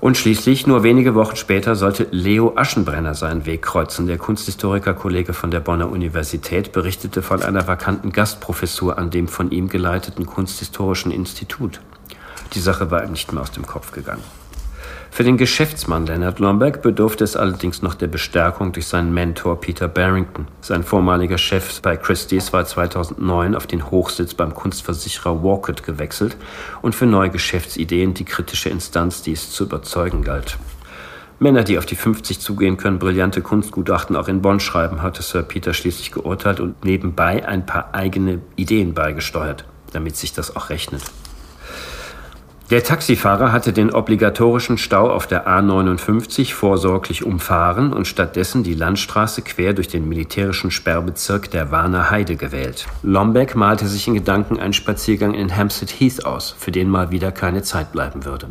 Und 0.00 0.18
schließlich, 0.18 0.66
nur 0.66 0.82
wenige 0.82 1.14
Wochen 1.14 1.34
später, 1.34 1.76
sollte 1.76 2.08
Leo 2.10 2.52
Aschenbrenner 2.56 3.14
seinen 3.14 3.46
Weg 3.46 3.62
kreuzen. 3.62 4.06
Der 4.06 4.18
Kunsthistoriker-Kollege 4.18 5.32
von 5.32 5.50
der 5.50 5.60
Bonner 5.60 5.90
Universität 5.90 6.72
berichtete 6.72 7.22
von 7.22 7.42
einer 7.42 7.66
vakanten 7.66 8.12
Gastprofessur 8.12 8.98
an 8.98 9.10
dem 9.10 9.28
von 9.28 9.50
ihm 9.50 9.68
geleiteten 9.68 10.26
Kunsthistorischen 10.26 11.10
Institut. 11.10 11.80
Die 12.54 12.60
Sache 12.60 12.90
war 12.90 13.04
ihm 13.04 13.12
nicht 13.12 13.32
mehr 13.32 13.42
aus 13.42 13.52
dem 13.52 13.66
Kopf 13.66 13.92
gegangen. 13.92 14.24
Für 15.10 15.24
den 15.24 15.36
Geschäftsmann 15.36 16.06
Leonard 16.06 16.38
Lomberg 16.38 16.80
bedurfte 16.80 17.24
es 17.24 17.34
allerdings 17.34 17.82
noch 17.82 17.94
der 17.94 18.06
Bestärkung 18.06 18.72
durch 18.72 18.86
seinen 18.86 19.12
Mentor 19.12 19.60
Peter 19.60 19.88
Barrington. 19.88 20.46
Sein 20.60 20.84
vormaliger 20.84 21.38
Chef 21.38 21.80
bei 21.80 21.96
Christie's 21.96 22.52
war 22.52 22.64
2009 22.64 23.56
auf 23.56 23.66
den 23.66 23.90
Hochsitz 23.90 24.34
beim 24.34 24.54
Kunstversicherer 24.54 25.42
Walcott 25.42 25.82
gewechselt 25.82 26.36
und 26.82 26.94
für 26.94 27.06
neue 27.06 27.30
Geschäftsideen 27.30 28.14
die 28.14 28.24
kritische 28.24 28.68
Instanz, 28.68 29.22
die 29.22 29.32
es 29.32 29.50
zu 29.50 29.64
überzeugen 29.64 30.22
galt. 30.22 30.56
Männer, 31.40 31.64
die 31.64 31.78
auf 31.78 31.86
die 31.86 31.96
50 31.96 32.40
zugehen 32.40 32.76
können, 32.76 32.98
brillante 32.98 33.42
Kunstgutachten 33.42 34.16
auch 34.16 34.28
in 34.28 34.42
Bonn 34.42 34.60
schreiben, 34.60 35.02
hatte 35.02 35.22
Sir 35.22 35.42
Peter 35.42 35.72
schließlich 35.72 36.12
geurteilt 36.12 36.60
und 36.60 36.84
nebenbei 36.84 37.46
ein 37.46 37.64
paar 37.64 37.94
eigene 37.94 38.40
Ideen 38.56 38.92
beigesteuert, 38.94 39.64
damit 39.92 40.16
sich 40.16 40.32
das 40.32 40.54
auch 40.54 40.70
rechnet. 40.70 41.02
Der 42.70 42.84
Taxifahrer 42.84 43.50
hatte 43.50 43.72
den 43.72 43.94
obligatorischen 43.94 44.76
Stau 44.76 45.10
auf 45.10 45.26
der 45.26 45.48
A59 45.48 46.52
vorsorglich 46.52 47.24
umfahren 47.24 47.94
und 47.94 48.06
stattdessen 48.06 48.62
die 48.62 48.74
Landstraße 48.74 49.40
quer 49.40 49.72
durch 49.72 49.88
den 49.88 50.06
militärischen 50.06 50.70
Sperrbezirk 50.70 51.50
der 51.50 51.70
Warner 51.70 52.10
Heide 52.10 52.36
gewählt. 52.36 52.86
Lombeck 53.02 53.56
malte 53.56 53.86
sich 53.86 54.06
in 54.06 54.12
Gedanken 54.12 54.58
einen 54.58 54.74
Spaziergang 54.74 55.32
in 55.32 55.56
Hampstead 55.56 55.98
Heath 55.98 56.26
aus, 56.26 56.54
für 56.58 56.70
den 56.70 56.90
mal 56.90 57.10
wieder 57.10 57.32
keine 57.32 57.62
Zeit 57.62 57.90
bleiben 57.90 58.26
würde. 58.26 58.48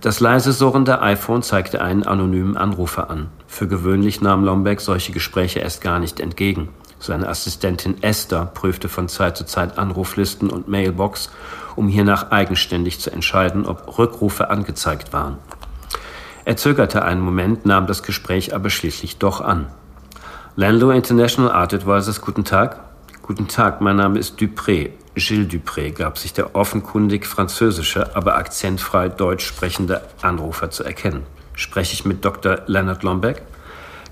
Das 0.00 0.20
leise 0.20 0.52
surrende 0.52 1.02
iPhone 1.02 1.42
zeigte 1.42 1.82
einen 1.82 2.04
anonymen 2.04 2.56
Anrufer 2.56 3.10
an. 3.10 3.30
Für 3.48 3.66
gewöhnlich 3.66 4.20
nahm 4.20 4.44
Lombeck 4.44 4.80
solche 4.80 5.10
Gespräche 5.10 5.58
erst 5.58 5.82
gar 5.82 5.98
nicht 5.98 6.20
entgegen. 6.20 6.68
Seine 7.00 7.28
Assistentin 7.28 8.02
Esther 8.02 8.46
prüfte 8.46 8.88
von 8.88 9.08
Zeit 9.08 9.36
zu 9.36 9.44
Zeit 9.44 9.78
Anruflisten 9.78 10.50
und 10.50 10.68
Mailbox 10.68 11.30
um 11.76 11.88
hiernach 11.88 12.30
eigenständig 12.30 13.00
zu 13.00 13.10
entscheiden, 13.10 13.66
ob 13.66 13.98
Rückrufe 13.98 14.50
angezeigt 14.50 15.12
waren. 15.12 15.38
Er 16.44 16.56
zögerte 16.56 17.02
einen 17.02 17.20
Moment, 17.20 17.66
nahm 17.66 17.86
das 17.86 18.02
Gespräch 18.02 18.54
aber 18.54 18.70
schließlich 18.70 19.18
doch 19.18 19.40
an. 19.40 19.68
Landlow 20.56 20.90
International 20.90 21.50
Art 21.52 21.72
Advisors, 21.74 22.20
guten 22.20 22.44
Tag. 22.44 22.80
Guten 23.22 23.48
Tag, 23.48 23.80
mein 23.80 23.96
Name 23.96 24.18
ist 24.18 24.38
Dupré. 24.38 24.90
Gilles 25.14 25.48
Dupré 25.48 25.90
gab 25.90 26.18
sich 26.18 26.32
der 26.32 26.54
offenkundig 26.54 27.26
französische, 27.26 28.14
aber 28.16 28.36
akzentfrei 28.36 29.08
deutsch 29.08 29.46
sprechende 29.46 30.02
Anrufer 30.22 30.70
zu 30.70 30.84
erkennen. 30.84 31.24
Spreche 31.54 31.94
ich 31.94 32.04
mit 32.04 32.24
Dr. 32.24 32.60
Leonard 32.66 33.02
Lombeck? 33.02 33.42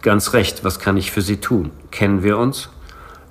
Ganz 0.03 0.33
recht, 0.33 0.65
was 0.65 0.79
kann 0.79 0.97
ich 0.97 1.11
für 1.11 1.23
Sie 1.23 1.39
tun? 1.39 1.71
Kennen 1.91 2.23
wir 2.23 2.39
uns? 2.39 2.69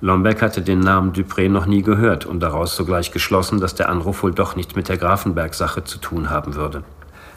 Lombeck 0.00 0.42
hatte 0.42 0.62
den 0.62 0.78
Namen 0.78 1.12
Dupré 1.12 1.48
noch 1.48 1.66
nie 1.66 1.82
gehört 1.82 2.24
und 2.24 2.38
daraus 2.38 2.76
sogleich 2.76 3.10
geschlossen, 3.10 3.60
dass 3.60 3.74
der 3.74 3.88
Anruf 3.88 4.22
wohl 4.22 4.32
doch 4.32 4.54
nicht 4.54 4.76
mit 4.76 4.88
der 4.88 4.96
Grafenberg-Sache 4.96 5.82
zu 5.82 5.98
tun 5.98 6.30
haben 6.30 6.54
würde. 6.54 6.84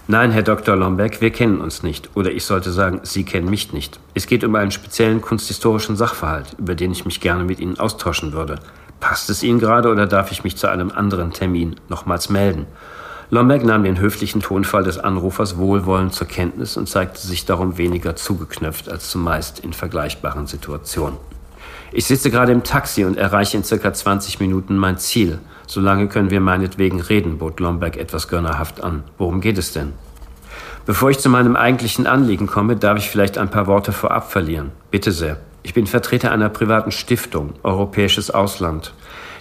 Nein, 0.07 0.31
Herr 0.31 0.43
Dr. 0.43 0.75
Lombeck, 0.75 1.21
wir 1.21 1.31
kennen 1.31 1.59
uns 1.59 1.81
nicht. 1.81 2.09
Oder 2.15 2.31
ich 2.31 2.45
sollte 2.45 2.71
sagen, 2.71 2.99
Sie 3.03 3.23
kennen 3.23 3.49
mich 3.49 3.73
nicht. 3.73 3.99
Es 4.13 4.27
geht 4.27 4.43
um 4.43 4.53
einen 4.55 4.69
speziellen 4.69 5.21
kunsthistorischen 5.21 5.95
Sachverhalt, 5.95 6.55
über 6.59 6.75
den 6.75 6.91
ich 6.91 7.05
mich 7.05 7.19
gerne 7.19 7.45
mit 7.45 7.59
Ihnen 7.59 7.79
austauschen 7.79 8.33
würde. 8.33 8.59
Passt 8.99 9.31
es 9.31 9.41
Ihnen 9.41 9.59
gerade 9.59 9.89
oder 9.89 10.05
darf 10.05 10.31
ich 10.31 10.43
mich 10.43 10.55
zu 10.55 10.67
einem 10.67 10.91
anderen 10.91 11.33
Termin 11.33 11.77
nochmals 11.89 12.29
melden? 12.29 12.67
Lombeck 13.31 13.63
nahm 13.63 13.83
den 13.83 13.99
höflichen 13.99 14.41
Tonfall 14.41 14.83
des 14.83 14.99
Anrufers 14.99 15.57
wohlwollend 15.57 16.13
zur 16.13 16.27
Kenntnis 16.27 16.77
und 16.77 16.89
zeigte 16.89 17.25
sich 17.25 17.45
darum 17.45 17.77
weniger 17.77 18.15
zugeknöpft 18.15 18.89
als 18.89 19.09
zumeist 19.09 19.59
in 19.61 19.73
vergleichbaren 19.73 20.45
Situationen. 20.45 21.17
Ich 21.91 22.05
sitze 22.05 22.31
gerade 22.31 22.51
im 22.51 22.63
Taxi 22.63 23.03
und 23.03 23.17
erreiche 23.17 23.57
in 23.57 23.63
circa 23.63 23.93
20 23.93 24.39
Minuten 24.39 24.77
mein 24.77 24.97
Ziel. 24.97 25.39
Solange 25.67 26.07
können 26.07 26.29
wir 26.29 26.41
meinetwegen 26.41 27.01
reden, 27.01 27.37
bot 27.37 27.59
Lomberg 27.59 27.97
etwas 27.97 28.27
gönnerhaft 28.27 28.83
an. 28.83 29.03
Worum 29.17 29.41
geht 29.41 29.57
es 29.57 29.73
denn? 29.73 29.93
Bevor 30.85 31.09
ich 31.09 31.19
zu 31.19 31.29
meinem 31.29 31.55
eigentlichen 31.55 32.07
Anliegen 32.07 32.47
komme, 32.47 32.75
darf 32.75 32.97
ich 32.97 33.09
vielleicht 33.09 33.37
ein 33.37 33.49
paar 33.49 33.67
Worte 33.67 33.91
vorab 33.91 34.31
verlieren. 34.31 34.71
Bitte 34.89 35.11
sehr. 35.11 35.37
Ich 35.63 35.73
bin 35.73 35.85
Vertreter 35.85 36.31
einer 36.31 36.49
privaten 36.49 36.91
Stiftung, 36.91 37.53
Europäisches 37.61 38.31
Ausland. 38.31 38.93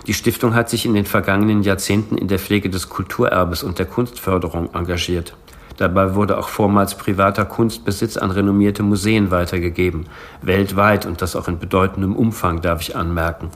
Die 0.07 0.15
Stiftung 0.15 0.55
hat 0.55 0.69
sich 0.69 0.87
in 0.87 0.95
den 0.95 1.07
vergangenen 1.07 1.63
Jahrzehnten 1.63 2.19
in 2.19 2.29
der 2.29 2.39
Pflege 2.39 2.69
des 2.69 2.89
Kulturerbes 2.89 3.63
und 3.63 3.79
der 3.79 3.87
Kunstförderung 3.87 4.75
engagiert. 4.75 5.35
Dabei 5.81 6.15
wurde 6.15 6.37
auch 6.37 6.51
vormals 6.51 6.95
privater 6.95 7.47
Kunstbesitz 7.47 8.19
an 8.19 8.31
renommierte 8.31 8.83
Museen 8.83 9.31
weitergegeben, 9.31 10.05
weltweit 10.43 11.07
und 11.07 11.23
das 11.23 11.35
auch 11.35 11.49
in 11.49 11.59
bedeutendem 11.59 12.15
Umfang, 12.15 12.61
darf 12.61 12.83
ich 12.83 12.97
anmerken. 12.97 13.49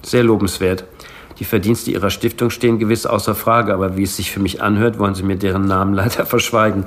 Sehr 0.00 0.22
lobenswert. 0.22 0.84
Die 1.40 1.44
Verdienste 1.44 1.90
Ihrer 1.90 2.10
Stiftung 2.10 2.50
stehen 2.50 2.78
gewiss 2.78 3.04
außer 3.04 3.34
Frage, 3.34 3.74
aber 3.74 3.96
wie 3.96 4.04
es 4.04 4.14
sich 4.14 4.30
für 4.30 4.38
mich 4.38 4.62
anhört, 4.62 5.00
wollen 5.00 5.16
Sie 5.16 5.24
mir 5.24 5.34
deren 5.34 5.64
Namen 5.64 5.92
leider 5.94 6.24
verschweigen. 6.24 6.84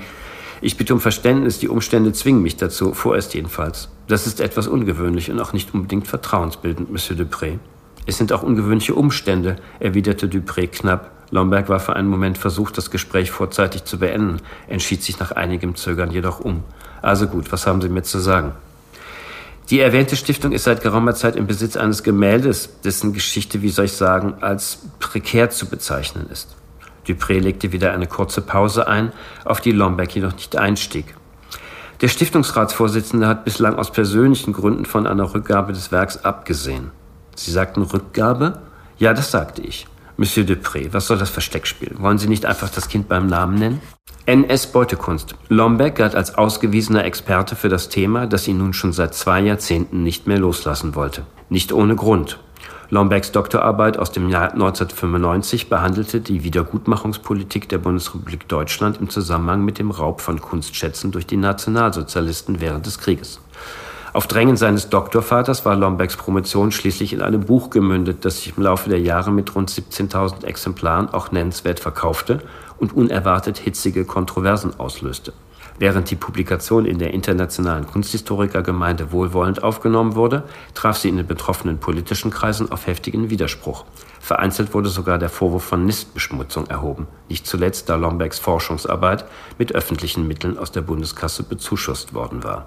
Ich 0.61 0.77
bitte 0.77 0.93
um 0.93 1.01
Verständnis, 1.01 1.59
die 1.59 1.67
Umstände 1.67 2.13
zwingen 2.13 2.41
mich 2.41 2.55
dazu, 2.55 2.93
vorerst 2.93 3.33
jedenfalls. 3.33 3.89
Das 4.07 4.27
ist 4.27 4.39
etwas 4.39 4.69
ungewöhnlich 4.69 5.29
und 5.29 5.41
auch 5.41 5.51
nicht 5.51 5.73
unbedingt 5.73 6.07
vertrauensbildend, 6.07 6.89
Monsieur 6.89 7.19
Dupré. 7.19 7.59
Es 8.05 8.17
sind 8.17 8.31
auch 8.31 8.43
ungewöhnliche 8.43 8.95
Umstände, 8.95 9.57
erwiderte 9.81 10.27
Dupré 10.27 10.67
knapp. 10.67 11.18
Lomberg 11.31 11.69
war 11.69 11.79
für 11.79 11.95
einen 11.95 12.07
Moment 12.07 12.37
versucht, 12.37 12.77
das 12.77 12.91
Gespräch 12.91 13.31
vorzeitig 13.31 13.83
zu 13.83 13.99
beenden, 13.99 14.37
entschied 14.67 15.03
sich 15.03 15.19
nach 15.19 15.31
einigem 15.31 15.75
Zögern 15.75 16.11
jedoch 16.11 16.39
um. 16.39 16.63
Also 17.01 17.27
gut, 17.27 17.51
was 17.51 17.67
haben 17.67 17.81
Sie 17.81 17.89
mir 17.89 18.03
zu 18.03 18.19
sagen? 18.19 18.53
Die 19.69 19.79
erwähnte 19.79 20.15
Stiftung 20.15 20.51
ist 20.51 20.63
seit 20.63 20.81
geraumer 20.81 21.13
Zeit 21.13 21.35
im 21.35 21.45
Besitz 21.45 21.77
eines 21.77 22.01
Gemäldes, 22.01 22.81
dessen 22.83 23.13
Geschichte, 23.13 23.61
wie 23.61 23.69
soll 23.69 23.85
ich 23.85 23.93
sagen, 23.93 24.35
als 24.41 24.79
prekär 24.99 25.51
zu 25.51 25.67
bezeichnen 25.67 26.27
ist. 26.31 26.55
Dupré 27.07 27.39
legte 27.39 27.71
wieder 27.71 27.93
eine 27.93 28.07
kurze 28.07 28.41
Pause 28.41 28.87
ein, 28.87 29.11
auf 29.45 29.61
die 29.61 29.71
Lomberg 29.71 30.13
jedoch 30.15 30.33
nicht 30.33 30.55
einstieg. 30.55 31.15
Der 32.01 32.07
Stiftungsratsvorsitzende 32.07 33.27
hat 33.27 33.45
bislang 33.45 33.75
aus 33.75 33.91
persönlichen 33.91 34.53
Gründen 34.53 34.85
von 34.85 35.05
einer 35.05 35.33
Rückgabe 35.33 35.73
des 35.73 35.91
Werks 35.91 36.23
abgesehen. 36.23 36.91
Sie 37.35 37.51
sagten 37.51 37.83
Rückgabe? 37.83 38.59
Ja, 38.97 39.13
das 39.13 39.31
sagte 39.31 39.61
ich. 39.61 39.85
Monsieur 40.19 40.43
Dupré, 40.43 40.91
was 40.91 41.07
soll 41.07 41.17
das 41.17 41.29
Versteckspiel? 41.29 41.95
Wollen 41.97 42.17
Sie 42.17 42.27
nicht 42.27 42.45
einfach 42.45 42.69
das 42.69 42.89
Kind 42.89 43.07
beim 43.07 43.27
Namen 43.27 43.57
nennen? 43.57 43.81
NS 44.25 44.67
Beutekunst. 44.67 45.33
Lombeck 45.47 45.95
galt 45.95 46.13
als 46.13 46.37
ausgewiesener 46.37 47.05
Experte 47.05 47.55
für 47.55 47.69
das 47.69 47.87
Thema, 47.87 48.27
das 48.27 48.45
ihn 48.45 48.57
nun 48.57 48.73
schon 48.73 48.91
seit 48.91 49.15
zwei 49.15 49.39
Jahrzehnten 49.39 50.03
nicht 50.03 50.27
mehr 50.27 50.37
loslassen 50.37 50.93
wollte. 50.93 51.25
Nicht 51.47 51.71
ohne 51.71 51.95
Grund. 51.95 52.37
Lombecks 52.89 53.31
Doktorarbeit 53.31 53.97
aus 53.97 54.11
dem 54.11 54.27
Jahr 54.27 54.51
1995 54.51 55.69
behandelte 55.69 56.19
die 56.19 56.43
Wiedergutmachungspolitik 56.43 57.69
der 57.69 57.77
Bundesrepublik 57.77 58.45
Deutschland 58.49 58.97
im 58.99 59.09
Zusammenhang 59.09 59.63
mit 59.63 59.79
dem 59.79 59.89
Raub 59.89 60.19
von 60.19 60.41
Kunstschätzen 60.41 61.11
durch 61.11 61.27
die 61.27 61.37
Nationalsozialisten 61.37 62.59
während 62.59 62.85
des 62.85 62.99
Krieges. 62.99 63.39
Auf 64.11 64.25
Drängen 64.25 64.57
seines 64.57 64.89
Doktorvaters 64.89 65.65
war 65.65 65.75
Lombecks 65.75 66.17
Promotion 66.17 66.71
schließlich 66.71 67.13
in 67.13 67.21
einem 67.21 67.41
Buch 67.41 67.69
gemündet, 67.69 68.25
das 68.25 68.37
sich 68.37 68.57
im 68.57 68.63
Laufe 68.63 68.89
der 68.89 68.99
Jahre 68.99 69.31
mit 69.31 69.53
rund 69.53 69.69
17.000 69.69 70.45
Exemplaren 70.45 71.09
auch 71.09 71.31
nennenswert 71.31 71.79
verkaufte 71.79 72.41
und 72.79 72.95
unerwartet 72.95 73.59
hitzige 73.59 74.05
Kontroversen 74.05 74.79
auslöste. 74.79 75.33
Während 75.77 76.09
die 76.09 76.15
Publikation 76.15 76.85
in 76.85 76.97
der 76.97 77.13
internationalen 77.13 77.85
Kunsthistorikergemeinde 77.85 79.11
wohlwollend 79.11 79.63
aufgenommen 79.63 80.15
wurde, 80.15 80.43
traf 80.73 80.97
sie 80.97 81.07
in 81.07 81.17
den 81.17 81.27
betroffenen 81.27 81.77
politischen 81.77 82.31
Kreisen 82.31 82.71
auf 82.71 82.87
heftigen 82.87 83.29
Widerspruch. 83.29 83.85
Vereinzelt 84.19 84.73
wurde 84.73 84.89
sogar 84.89 85.19
der 85.19 85.29
Vorwurf 85.29 85.63
von 85.63 85.85
Nistbeschmutzung 85.85 86.67
erhoben, 86.67 87.07
nicht 87.29 87.45
zuletzt 87.45 87.89
da 87.89 87.95
Lombecks 87.95 88.39
Forschungsarbeit 88.39 89.25
mit 89.57 89.73
öffentlichen 89.73 90.27
Mitteln 90.27 90.57
aus 90.57 90.71
der 90.71 90.81
Bundeskasse 90.81 91.43
bezuschusst 91.43 92.13
worden 92.13 92.43
war. 92.43 92.65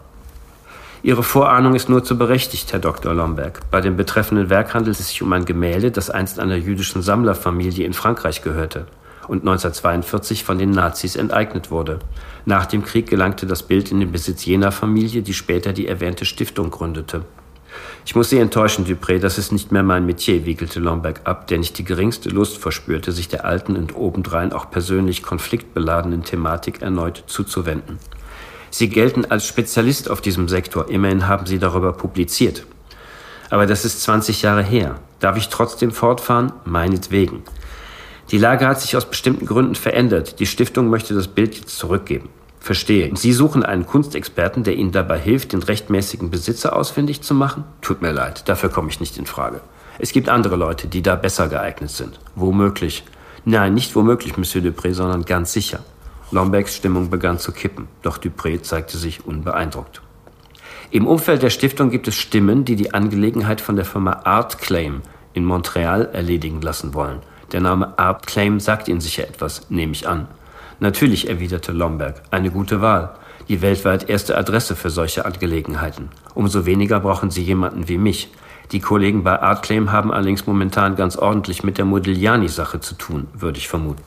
Ihre 1.04 1.24
Vorahnung 1.24 1.74
ist 1.74 1.88
nur 1.88 2.04
zu 2.04 2.16
berechtigt, 2.16 2.72
Herr 2.72 2.78
Dr. 2.78 3.12
Lomberg. 3.12 3.60
Bei 3.72 3.80
dem 3.80 3.96
betreffenden 3.96 4.50
Werk 4.50 4.72
handelt 4.72 5.00
es 5.00 5.08
sich 5.08 5.20
um 5.20 5.32
ein 5.32 5.44
Gemälde, 5.44 5.90
das 5.90 6.10
einst 6.10 6.38
einer 6.38 6.54
jüdischen 6.54 7.02
Sammlerfamilie 7.02 7.84
in 7.84 7.92
Frankreich 7.92 8.42
gehörte 8.42 8.86
und 9.26 9.40
1942 9.40 10.44
von 10.44 10.58
den 10.58 10.70
Nazis 10.70 11.16
enteignet 11.16 11.72
wurde. 11.72 11.98
Nach 12.44 12.66
dem 12.66 12.84
Krieg 12.84 13.08
gelangte 13.08 13.46
das 13.46 13.64
Bild 13.64 13.90
in 13.90 13.98
den 13.98 14.12
Besitz 14.12 14.44
jener 14.44 14.70
Familie, 14.70 15.22
die 15.22 15.34
später 15.34 15.72
die 15.72 15.88
erwähnte 15.88 16.24
Stiftung 16.24 16.70
gründete. 16.70 17.24
Ich 18.04 18.14
muss 18.14 18.30
Sie 18.30 18.38
enttäuschen, 18.38 18.86
Dupré, 18.86 19.18
das 19.18 19.38
ist 19.38 19.50
nicht 19.50 19.72
mehr 19.72 19.82
mein 19.82 20.06
Metier, 20.06 20.44
wiegelte 20.44 20.78
Lomberg 20.78 21.22
ab, 21.24 21.48
der 21.48 21.58
nicht 21.58 21.78
die 21.78 21.84
geringste 21.84 22.28
Lust 22.28 22.58
verspürte, 22.58 23.10
sich 23.10 23.26
der 23.26 23.44
alten 23.44 23.76
und 23.76 23.96
obendrein 23.96 24.52
auch 24.52 24.70
persönlich 24.70 25.22
konfliktbeladenen 25.24 26.22
Thematik 26.22 26.80
erneut 26.82 27.24
zuzuwenden. 27.26 27.98
Sie 28.74 28.88
gelten 28.88 29.26
als 29.26 29.46
Spezialist 29.46 30.10
auf 30.10 30.22
diesem 30.22 30.48
Sektor, 30.48 30.88
immerhin 30.88 31.28
haben 31.28 31.44
Sie 31.44 31.58
darüber 31.58 31.92
publiziert. 31.92 32.64
Aber 33.50 33.66
das 33.66 33.84
ist 33.84 34.00
20 34.00 34.40
Jahre 34.40 34.62
her. 34.62 34.94
Darf 35.20 35.36
ich 35.36 35.50
trotzdem 35.50 35.90
fortfahren? 35.90 36.54
Meinetwegen. 36.64 37.42
Die 38.30 38.38
Lage 38.38 38.66
hat 38.66 38.80
sich 38.80 38.96
aus 38.96 39.04
bestimmten 39.04 39.44
Gründen 39.44 39.74
verändert. 39.74 40.40
Die 40.40 40.46
Stiftung 40.46 40.88
möchte 40.88 41.12
das 41.12 41.28
Bild 41.28 41.54
jetzt 41.54 41.76
zurückgeben. 41.76 42.30
Verstehe. 42.60 43.14
Sie 43.14 43.34
suchen 43.34 43.62
einen 43.62 43.86
Kunstexperten, 43.86 44.64
der 44.64 44.76
Ihnen 44.76 44.90
dabei 44.90 45.18
hilft, 45.18 45.52
den 45.52 45.62
rechtmäßigen 45.62 46.30
Besitzer 46.30 46.74
ausfindig 46.74 47.20
zu 47.20 47.34
machen? 47.34 47.64
Tut 47.82 48.00
mir 48.00 48.12
leid, 48.12 48.48
dafür 48.48 48.70
komme 48.70 48.88
ich 48.88 49.00
nicht 49.00 49.18
in 49.18 49.26
Frage. 49.26 49.60
Es 49.98 50.12
gibt 50.12 50.30
andere 50.30 50.56
Leute, 50.56 50.88
die 50.88 51.02
da 51.02 51.14
besser 51.14 51.48
geeignet 51.48 51.90
sind. 51.90 52.20
Womöglich. 52.36 53.04
Nein, 53.44 53.74
nicht 53.74 53.94
womöglich, 53.94 54.38
Monsieur 54.38 54.64
Dupré, 54.64 54.94
sondern 54.94 55.26
ganz 55.26 55.52
sicher. 55.52 55.80
Lombergs 56.32 56.74
Stimmung 56.74 57.10
begann 57.10 57.38
zu 57.38 57.52
kippen, 57.52 57.88
doch 58.00 58.16
Dupré 58.16 58.62
zeigte 58.62 58.96
sich 58.96 59.26
unbeeindruckt. 59.26 60.00
Im 60.90 61.06
Umfeld 61.06 61.42
der 61.42 61.50
Stiftung 61.50 61.90
gibt 61.90 62.08
es 62.08 62.14
Stimmen, 62.14 62.64
die 62.64 62.74
die 62.74 62.94
Angelegenheit 62.94 63.60
von 63.60 63.76
der 63.76 63.84
Firma 63.84 64.22
Art 64.24 64.58
Claim 64.58 65.02
in 65.34 65.44
Montreal 65.44 66.08
erledigen 66.12 66.62
lassen 66.62 66.94
wollen. 66.94 67.18
Der 67.52 67.60
Name 67.60 67.98
Art 67.98 68.26
Claim 68.26 68.60
sagt 68.60 68.88
Ihnen 68.88 69.02
sicher 69.02 69.28
etwas, 69.28 69.70
nehme 69.70 69.92
ich 69.92 70.08
an. 70.08 70.26
Natürlich, 70.80 71.28
erwiderte 71.28 71.72
Lomberg, 71.72 72.22
eine 72.30 72.50
gute 72.50 72.80
Wahl. 72.80 73.14
Die 73.48 73.60
weltweit 73.60 74.08
erste 74.08 74.38
Adresse 74.38 74.74
für 74.74 74.88
solche 74.88 75.26
Angelegenheiten. 75.26 76.08
Umso 76.34 76.64
weniger 76.64 77.00
brauchen 77.00 77.30
Sie 77.30 77.42
jemanden 77.42 77.88
wie 77.88 77.98
mich. 77.98 78.30
Die 78.70 78.80
Kollegen 78.80 79.22
bei 79.22 79.38
Artclaim 79.38 79.92
haben 79.92 80.10
allerdings 80.10 80.46
momentan 80.46 80.96
ganz 80.96 81.16
ordentlich 81.16 81.62
mit 81.62 81.76
der 81.76 81.84
Modigliani-Sache 81.84 82.80
zu 82.80 82.94
tun, 82.94 83.28
würde 83.34 83.58
ich 83.58 83.68
vermuten. 83.68 84.02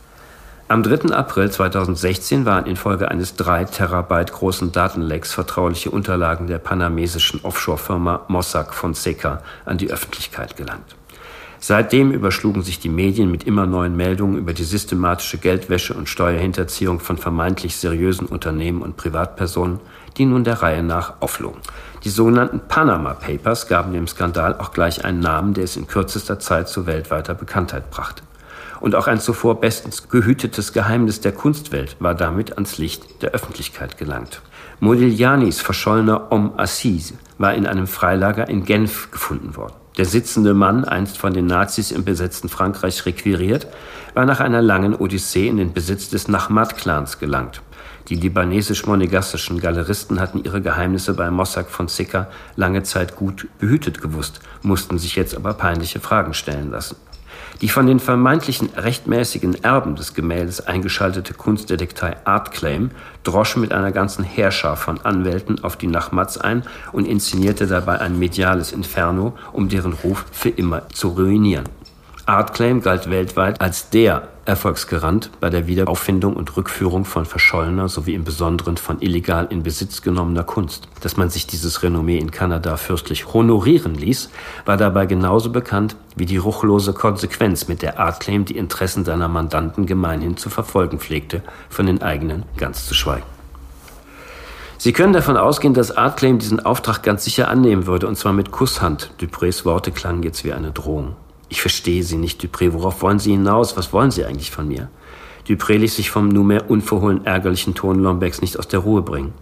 Am 0.68 0.82
3. 0.82 1.14
April 1.14 1.52
2016 1.52 2.46
waren 2.46 2.66
infolge 2.66 3.12
eines 3.12 3.36
3 3.36 3.66
Terabyte 3.66 4.32
großen 4.32 4.72
Datenlecks 4.72 5.32
vertrauliche 5.32 5.92
Unterlagen 5.92 6.48
der 6.48 6.58
panamesischen 6.58 7.40
Offshore-Firma 7.44 8.26
Mossack 8.30 8.74
Fonseca 8.74 9.44
an 9.66 9.78
die 9.78 9.92
Öffentlichkeit 9.92 10.58
gelangt. 10.58 10.96
Seitdem 11.60 12.12
überschlugen 12.12 12.64
sich 12.64 12.80
die 12.80 12.90
Medien 12.90 13.30
mit 13.30 13.44
immer 13.44 13.68
neuen 13.68 13.96
Meldungen 13.96 14.40
über 14.40 14.54
die 14.54 14.64
systematische 14.64 15.38
Geldwäsche 15.38 15.94
und 15.94 16.10
Steuerhinterziehung 16.10 17.00
von 17.00 17.20
vermeintlich 17.20 17.76
seriösen 17.76 18.26
Unternehmen 18.26 18.82
und 18.82 18.98
Privatpersonen, 18.98 19.80
die 20.18 20.26
nun 20.26 20.44
der 20.44 20.64
Reihe 20.64 20.82
nach 20.82 21.22
auflogen. 21.22 21.62
Die 22.04 22.10
sogenannten 22.10 22.62
Panama 22.68 23.14
Papers 23.14 23.68
gaben 23.68 23.94
dem 23.94 24.08
Skandal 24.08 24.58
auch 24.58 24.72
gleich 24.72 25.06
einen 25.06 25.20
Namen, 25.20 25.54
der 25.54 25.66
es 25.66 25.78
in 25.78 25.86
kürzester 25.86 26.40
Zeit 26.40 26.70
zu 26.70 26.88
weltweiter 26.88 27.36
Bekanntheit 27.36 27.92
brachte. 27.92 28.24
Und 28.80 28.96
auch 28.96 29.08
ein 29.08 29.20
zuvor 29.20 29.60
bestens 29.60 30.10
gehütetes 30.10 30.74
Geheimnis 30.74 31.22
der 31.22 31.32
Kunstwelt 31.32 31.96
war 32.00 32.16
damit 32.16 32.54
ans 32.54 32.78
Licht 32.78 33.22
der 33.22 33.32
Öffentlichkeit 33.32 33.98
gelangt. 33.98 34.42
Modiglianis 34.80 35.62
verschollener 35.62 36.28
Homme 36.30 36.54
Assise 36.58 37.16
war 37.38 37.54
in 37.54 37.66
einem 37.66 37.88
Freilager 37.88 38.48
in 38.50 38.66
Genf 38.66 39.12
gefunden 39.12 39.56
worden. 39.56 39.76
Der 39.98 40.06
sitzende 40.06 40.54
Mann, 40.54 40.84
einst 40.84 41.18
von 41.18 41.34
den 41.34 41.46
Nazis 41.46 41.92
im 41.92 42.04
besetzten 42.04 42.50
Frankreich 42.50 43.06
requiriert, 43.06 43.68
war 44.14 44.26
nach 44.26 44.42
einer 44.42 44.62
langen 44.62 44.94
Odyssee 44.94 45.48
in 45.48 45.56
den 45.56 45.72
Besitz 45.72 46.10
des 46.10 46.28
Nachmat-Clans 46.28 47.18
gelangt. 47.18 47.62
Die 48.10 48.16
libanesisch-monegassischen 48.16 49.60
Galeristen 49.60 50.20
hatten 50.20 50.44
ihre 50.44 50.62
Geheimnisse 50.62 51.14
bei 51.14 51.32
Mossack 51.32 51.70
Fonseca 51.70 52.28
lange 52.56 52.84
Zeit 52.84 53.16
gut 53.16 53.48
behütet 53.58 54.02
gewusst, 54.02 54.42
mussten 54.62 55.00
sich 55.00 55.16
jetzt 55.16 55.36
aber 55.36 55.54
peinliche 55.54 56.02
Fragen 56.02 56.34
stellen 56.34 56.72
lassen. 56.72 56.98
Die 57.62 57.70
von 57.70 57.88
den 57.88 58.00
vermeintlichen 58.00 58.70
rechtmäßigen 58.76 59.64
Erben 59.64 59.96
des 59.96 60.14
Gemäldes 60.14 60.68
eingeschaltete 60.68 61.34
Kunstdetektei 61.34 62.18
Artclaim 62.26 62.92
drosch 63.24 63.56
mit 63.56 63.72
einer 63.72 63.92
ganzen 63.92 64.24
Heerschar 64.24 64.76
von 64.76 65.00
Anwälten 65.02 65.64
auf 65.64 65.78
die 65.78 65.88
Nachmatz 65.88 66.38
ein 66.38 66.64
und 66.92 67.06
inszenierte 67.08 67.68
dabei 67.68 68.00
ein 68.02 68.20
mediales 68.20 68.72
Inferno, 68.72 69.34
um 69.54 69.70
deren 69.70 69.94
Ruf 69.94 70.26
für 70.32 70.50
immer 70.50 70.90
zu 70.90 71.10
ruinieren. 71.10 71.70
Artclaim 72.26 72.82
galt 72.82 73.10
weltweit 73.10 73.62
als 73.62 73.90
der 73.90 74.28
Erfolgsgarant 74.46 75.32
bei 75.40 75.50
der 75.50 75.66
Wiederauffindung 75.66 76.36
und 76.36 76.56
Rückführung 76.56 77.04
von 77.04 77.26
verschollener 77.26 77.90
sowie 77.90 78.14
im 78.14 78.24
Besonderen 78.24 78.78
von 78.78 79.02
illegal 79.02 79.48
in 79.50 79.64
Besitz 79.64 80.04
genommener 80.04 80.44
Kunst. 80.44 80.88
Dass 81.02 81.18
man 81.18 81.32
sich 81.32 81.48
dieses 81.48 81.82
Renommee 81.82 82.20
in 82.20 82.30
Kanada 82.30 82.78
fürstlich 82.78 83.34
honorieren 83.34 83.96
ließ, 83.96 84.30
war 84.66 84.78
dabei 84.78 85.08
genauso 85.08 85.52
bekannt 85.52 85.96
wie 86.16 86.28
die 86.28 86.38
ruchlose 86.38 86.94
Konsequenz, 86.94 87.68
mit 87.68 87.82
der 87.82 88.00
Artclaim 88.00 88.46
die 88.46 88.56
Interessen 88.56 89.04
seiner 89.04 89.28
Mandanten 89.28 89.88
gemeinhin 89.88 90.38
zu 90.38 90.52
verfolgen 90.52 91.00
pflegte, 91.00 91.42
von 91.68 91.88
den 91.88 92.04
eigenen 92.04 92.44
ganz 92.56 92.86
zu 92.86 92.94
schweigen. 92.94 93.26
Sie 94.78 94.94
können 94.94 95.14
davon 95.14 95.38
ausgehen, 95.38 95.74
dass 95.74 95.98
Artclaim 95.98 96.38
diesen 96.38 96.64
Auftrag 96.64 97.02
ganz 97.02 97.24
sicher 97.24 97.48
annehmen 97.48 97.88
würde, 97.88 98.08
und 98.08 98.16
zwar 98.16 98.34
mit 98.34 98.52
Kusshand. 98.52 99.10
Duprés 99.20 99.66
Worte 99.66 99.92
klangen 99.92 100.22
jetzt 100.22 100.44
wie 100.44 100.54
eine 100.54 100.72
Drohung. 100.72 101.16
Ich 101.50 101.62
verstehe 101.62 102.04
Sie 102.04 102.18
nicht, 102.18 102.44
Dupré. 102.44 102.74
Worauf 102.74 103.02
wollen 103.02 103.20
Sie 103.20 103.32
hinaus? 103.32 103.78
Was 103.78 103.94
wollen 103.94 104.12
Sie 104.12 104.26
eigentlich 104.26 104.52
von 104.52 104.68
mir? 104.68 104.90
Dupré 105.48 105.78
ließ 105.78 105.96
sich 105.96 106.10
vom 106.10 106.28
nunmehr 106.28 106.70
unverhohlen 106.70 107.26
ärgerlichen 107.26 107.76
Ton 107.76 108.00
Lombecs 108.00 108.42
nicht 108.42 108.58
aus 108.58 108.68
der 108.68 108.80
Ruhe 108.80 109.04
bringen. 109.04 109.34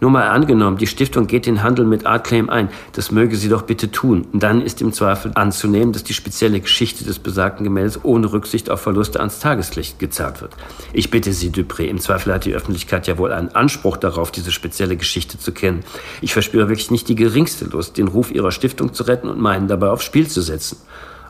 Nur 0.00 0.12
mal 0.12 0.28
angenommen, 0.28 0.76
die 0.76 0.86
Stiftung 0.86 1.26
geht 1.26 1.46
den 1.46 1.64
Handel 1.64 1.84
mit 1.84 2.06
Artclaim 2.06 2.48
ein. 2.50 2.68
Das 2.92 3.10
möge 3.10 3.34
sie 3.34 3.48
doch 3.48 3.62
bitte 3.62 3.90
tun. 3.90 4.28
Dann 4.32 4.62
ist 4.62 4.80
im 4.80 4.92
Zweifel 4.92 5.32
anzunehmen, 5.34 5.92
dass 5.92 6.04
die 6.04 6.14
spezielle 6.14 6.60
Geschichte 6.60 7.02
des 7.04 7.18
besagten 7.18 7.64
Gemäldes 7.64 7.98
ohne 8.04 8.32
Rücksicht 8.32 8.70
auf 8.70 8.80
Verluste 8.80 9.18
ans 9.18 9.40
Tageslicht 9.40 9.98
gezerrt 9.98 10.40
wird. 10.40 10.52
Ich 10.92 11.10
bitte 11.10 11.32
Sie, 11.32 11.50
Dupré, 11.50 11.86
im 11.86 11.98
Zweifel 11.98 12.32
hat 12.32 12.44
die 12.44 12.54
Öffentlichkeit 12.54 13.08
ja 13.08 13.18
wohl 13.18 13.32
einen 13.32 13.48
Anspruch 13.48 13.96
darauf, 13.96 14.30
diese 14.30 14.52
spezielle 14.52 14.96
Geschichte 14.96 15.36
zu 15.36 15.50
kennen. 15.50 15.82
Ich 16.20 16.32
verspüre 16.32 16.68
wirklich 16.68 16.92
nicht 16.92 17.08
die 17.08 17.16
geringste 17.16 17.64
Lust, 17.64 17.98
den 17.98 18.06
Ruf 18.06 18.30
Ihrer 18.30 18.52
Stiftung 18.52 18.94
zu 18.94 19.02
retten 19.02 19.28
und 19.28 19.40
meinen 19.40 19.66
dabei 19.66 19.90
aufs 19.90 20.04
Spiel 20.04 20.28
zu 20.28 20.42
setzen. 20.42 20.76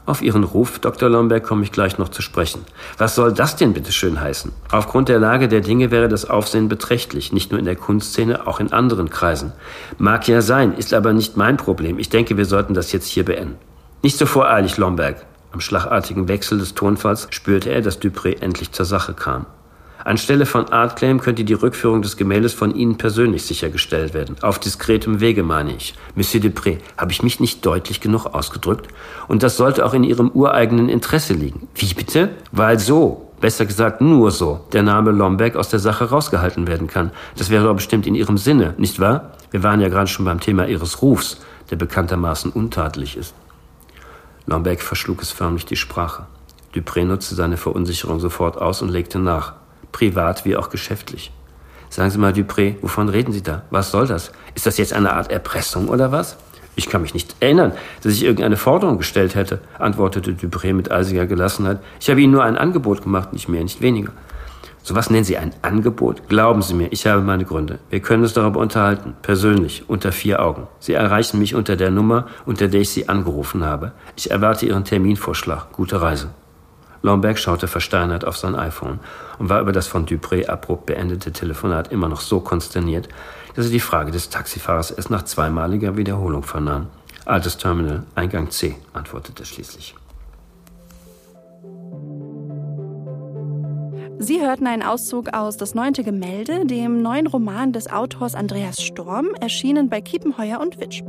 Auf 0.09 0.23
Ihren 0.23 0.44
Ruf, 0.44 0.79
Dr. 0.79 1.11
Lomberg, 1.11 1.44
komme 1.44 1.64
ich 1.64 1.71
gleich 1.71 1.99
noch 1.99 2.09
zu 2.09 2.23
sprechen. 2.23 2.64
Was 2.97 3.14
soll 3.14 3.31
das 3.31 3.57
denn 3.57 3.75
bitte 3.75 3.92
schön 3.92 4.18
heißen? 4.18 4.53
Aufgrund 4.73 5.11
der 5.11 5.18
Lage 5.18 5.49
der 5.49 5.61
Dinge 5.61 5.90
wäre 5.90 6.09
das 6.09 6.31
Aufsehen 6.31 6.71
beträchtlich, 6.71 7.31
nicht 7.31 7.51
nur 7.51 7.59
in 7.59 7.66
der 7.66 7.77
Kunstszene, 7.77 8.47
auch 8.47 8.59
in 8.59 8.73
anderen 8.73 9.11
Kreisen. 9.11 9.53
Mag 9.99 10.27
ja 10.27 10.40
sein, 10.40 10.73
ist 10.73 10.94
aber 10.94 11.12
nicht 11.12 11.37
mein 11.37 11.59
Problem. 11.59 11.99
Ich 11.99 12.09
denke, 12.09 12.38
wir 12.38 12.47
sollten 12.47 12.73
das 12.73 12.90
jetzt 12.90 13.09
hier 13.09 13.27
beenden. 13.27 13.57
Nicht 14.03 14.16
so 14.16 14.25
voreilig, 14.25 14.79
Lomberg. 14.79 15.27
Am 15.53 15.61
schlagartigen 15.61 16.27
Wechsel 16.27 16.57
des 16.57 16.73
Tonfalls 16.73 17.29
spürte 17.29 17.68
er, 17.68 17.83
dass 17.83 18.01
Dupré 18.01 18.40
endlich 18.40 18.73
zur 18.73 18.87
Sache 18.87 19.12
kam. 19.12 19.44
Anstelle 20.05 20.47
von 20.47 20.69
Artclaim 20.69 21.21
könnte 21.21 21.45
die 21.45 21.55
Rückführung 21.55 22.03
des 22.03 22.17
Gemäldes 22.17 22.55
von 22.55 22.75
Ihnen 22.75 22.99
persönlich 22.99 23.45
sichergestellt 23.45 24.15
werden. 24.15 24.37
Auf 24.43 24.59
diskretem 24.59 25.21
Wege, 25.21 25.43
meine 25.43 25.75
ich. 25.75 25.95
Monsieur 26.15 26.43
Dupré, 26.43 26.79
habe 26.97 27.13
ich 27.13 27.23
mich 27.23 27.41
nicht 27.41 27.67
deutlich 27.67 28.01
genug 28.01 28.27
ausgedrückt? 28.27 28.89
Und 29.27 29.43
das 29.43 29.57
sollte 29.57 29.85
auch 29.85 29.95
in 29.95 30.05
Ihrem 30.05 30.31
ureigenen 30.31 30.89
Interesse 30.89 31.35
liegen. 31.35 31.69
Wie 31.75 31.93
bitte? 31.95 32.31
Weil 32.53 32.79
so, 32.79 33.31
besser 33.41 33.67
gesagt 33.67 34.01
nur 34.01 34.31
so, 34.31 34.61
der 34.73 34.83
Name 34.83 35.11
Lombeck 35.11 35.57
aus 35.57 35.69
der 35.69 35.81
Sache 35.81 36.11
rausgehalten 36.11 36.67
werden 36.67 36.87
kann. 36.87 37.11
Das 37.37 37.51
wäre 37.51 37.65
doch 37.65 37.75
bestimmt 37.75 38.07
in 38.07 38.15
Ihrem 38.15 38.39
Sinne, 38.39 38.75
nicht 38.79 39.01
wahr? 39.01 39.33
Wir 39.51 39.63
waren 39.63 39.81
ja 39.81 39.89
gerade 39.89 40.09
schon 40.09 40.25
beim 40.25 40.41
Thema 40.41 40.67
Ihres 40.67 41.03
Rufs, 41.03 41.39
der 41.71 41.77
bekanntermaßen 41.77 42.53
untadelig 42.53 43.17
ist. 43.17 43.35
Lombeck 44.47 44.81
verschlug 44.81 45.23
es 45.23 45.31
förmlich 45.31 45.67
die 45.67 45.77
Sprache. 45.77 46.27
Dupré 46.75 47.05
nutzte 47.05 47.35
seine 47.35 47.57
Verunsicherung 47.57 48.21
sofort 48.21 48.59
aus 48.59 48.83
und 48.83 48.91
legte 48.91 49.19
nach 49.19 49.55
privat 49.92 50.44
wie 50.44 50.57
auch 50.57 50.70
geschäftlich. 50.70 51.33
Sagen 51.90 52.11
Sie 52.11 52.18
mal, 52.18 52.33
Dupré, 52.33 52.77
wovon 52.83 53.09
reden 53.09 53.33
Sie 53.33 53.42
da? 53.42 53.62
Was 53.70 53.90
soll 53.90 54.07
das? 54.07 54.33
Ist 54.55 54.66
das 54.66 54.77
jetzt 54.79 54.92
eine 54.92 55.12
Art 55.14 55.31
Erpressung 55.31 55.88
oder 55.88 56.12
was? 56.12 56.37
Ich 56.77 56.88
kann 56.88 57.03
mich 57.03 57.14
nicht 57.14 57.35
erinnern, 57.40 57.72
dass 58.03 58.12
ich 58.12 58.22
irgendeine 58.22 58.57
Forderung 58.57 58.98
gestellt 58.98 59.35
hätte, 59.35 59.61
antwortete 59.79 60.33
Dupré 60.33 60.72
mit 60.74 60.92
eisiger 60.92 61.27
Gelassenheit. 61.27 61.81
Ich 61.98 62.09
habe 62.09 62.20
Ihnen 62.20 62.33
nur 62.33 62.44
ein 62.44 62.57
Angebot 62.57 63.03
gemacht, 63.03 63.33
nicht 63.33 63.48
mehr, 63.48 63.62
nicht 63.62 63.81
weniger. 63.81 64.12
So 64.85 64.94
was 64.94 65.11
nennen 65.11 65.24
Sie 65.24 65.37
ein 65.37 65.53
Angebot? 65.62 66.29
Glauben 66.29 66.62
Sie 66.62 66.74
mir, 66.74 66.88
ich 66.92 67.07
habe 67.07 67.20
meine 67.20 67.44
Gründe. 67.44 67.79
Wir 67.90 68.01
können 68.01 68.22
uns 68.22 68.33
darüber 68.33 68.61
unterhalten, 68.61 69.14
persönlich, 69.22 69.88
unter 69.88 70.12
vier 70.12 70.40
Augen. 70.40 70.68
Sie 70.79 70.92
erreichen 70.92 71.38
mich 71.38 71.55
unter 71.55 71.74
der 71.74 71.90
Nummer, 71.90 72.27
unter 72.46 72.68
der 72.68 72.83
ich 72.83 72.90
Sie 72.90 73.09
angerufen 73.09 73.64
habe. 73.64 73.92
Ich 74.16 74.31
erwarte 74.31 74.66
Ihren 74.66 74.85
Terminvorschlag. 74.85 75.72
Gute 75.72 76.01
Reise. 76.01 76.31
Lomberg 77.03 77.39
schaute 77.39 77.69
versteinert 77.69 78.25
auf 78.25 78.37
sein 78.37 78.55
iPhone 78.55 79.01
und 79.39 79.49
war 79.49 79.61
über 79.61 79.73
das 79.73 79.87
von 79.87 80.07
Dupré 80.07 80.49
abrupt 80.49 80.87
beendete 80.87 81.33
Telefonat 81.33 81.93
immer 81.93 82.09
noch 82.09 82.21
so 82.21 82.41
konsterniert, 82.41 83.09
dass 83.55 83.67
er 83.67 83.73
die 83.73 83.81
Frage 83.81 84.11
des 84.11 84.31
Taxifahrers 84.31 84.91
erst 84.91 85.11
nach 85.11 85.23
zweimaliger 85.23 85.97
Wiederholung 85.97 86.43
vernahm. 86.43 86.87
Altes 87.25 87.59
Terminal, 87.59 88.05
Eingang 88.15 88.51
C, 88.51 88.77
antwortete 88.93 89.45
schließlich. 89.45 89.95
Sie 94.21 94.41
hörten 94.41 94.67
einen 94.67 94.83
Auszug 94.83 95.33
aus 95.33 95.57
Das 95.57 95.77
neunte 95.77 96.03
Gemälde, 96.03 96.67
dem 96.67 97.03
neuen 97.03 97.29
Roman 97.29 97.73
des 97.73 97.91
Autors 97.91 98.35
Andreas 98.35 98.83
Storm, 98.83 99.29
erschienen 99.41 99.89
bei 99.89 100.01
Kiepenheuer 100.01 100.59
und 100.59 100.81
Witsch. 100.81 101.05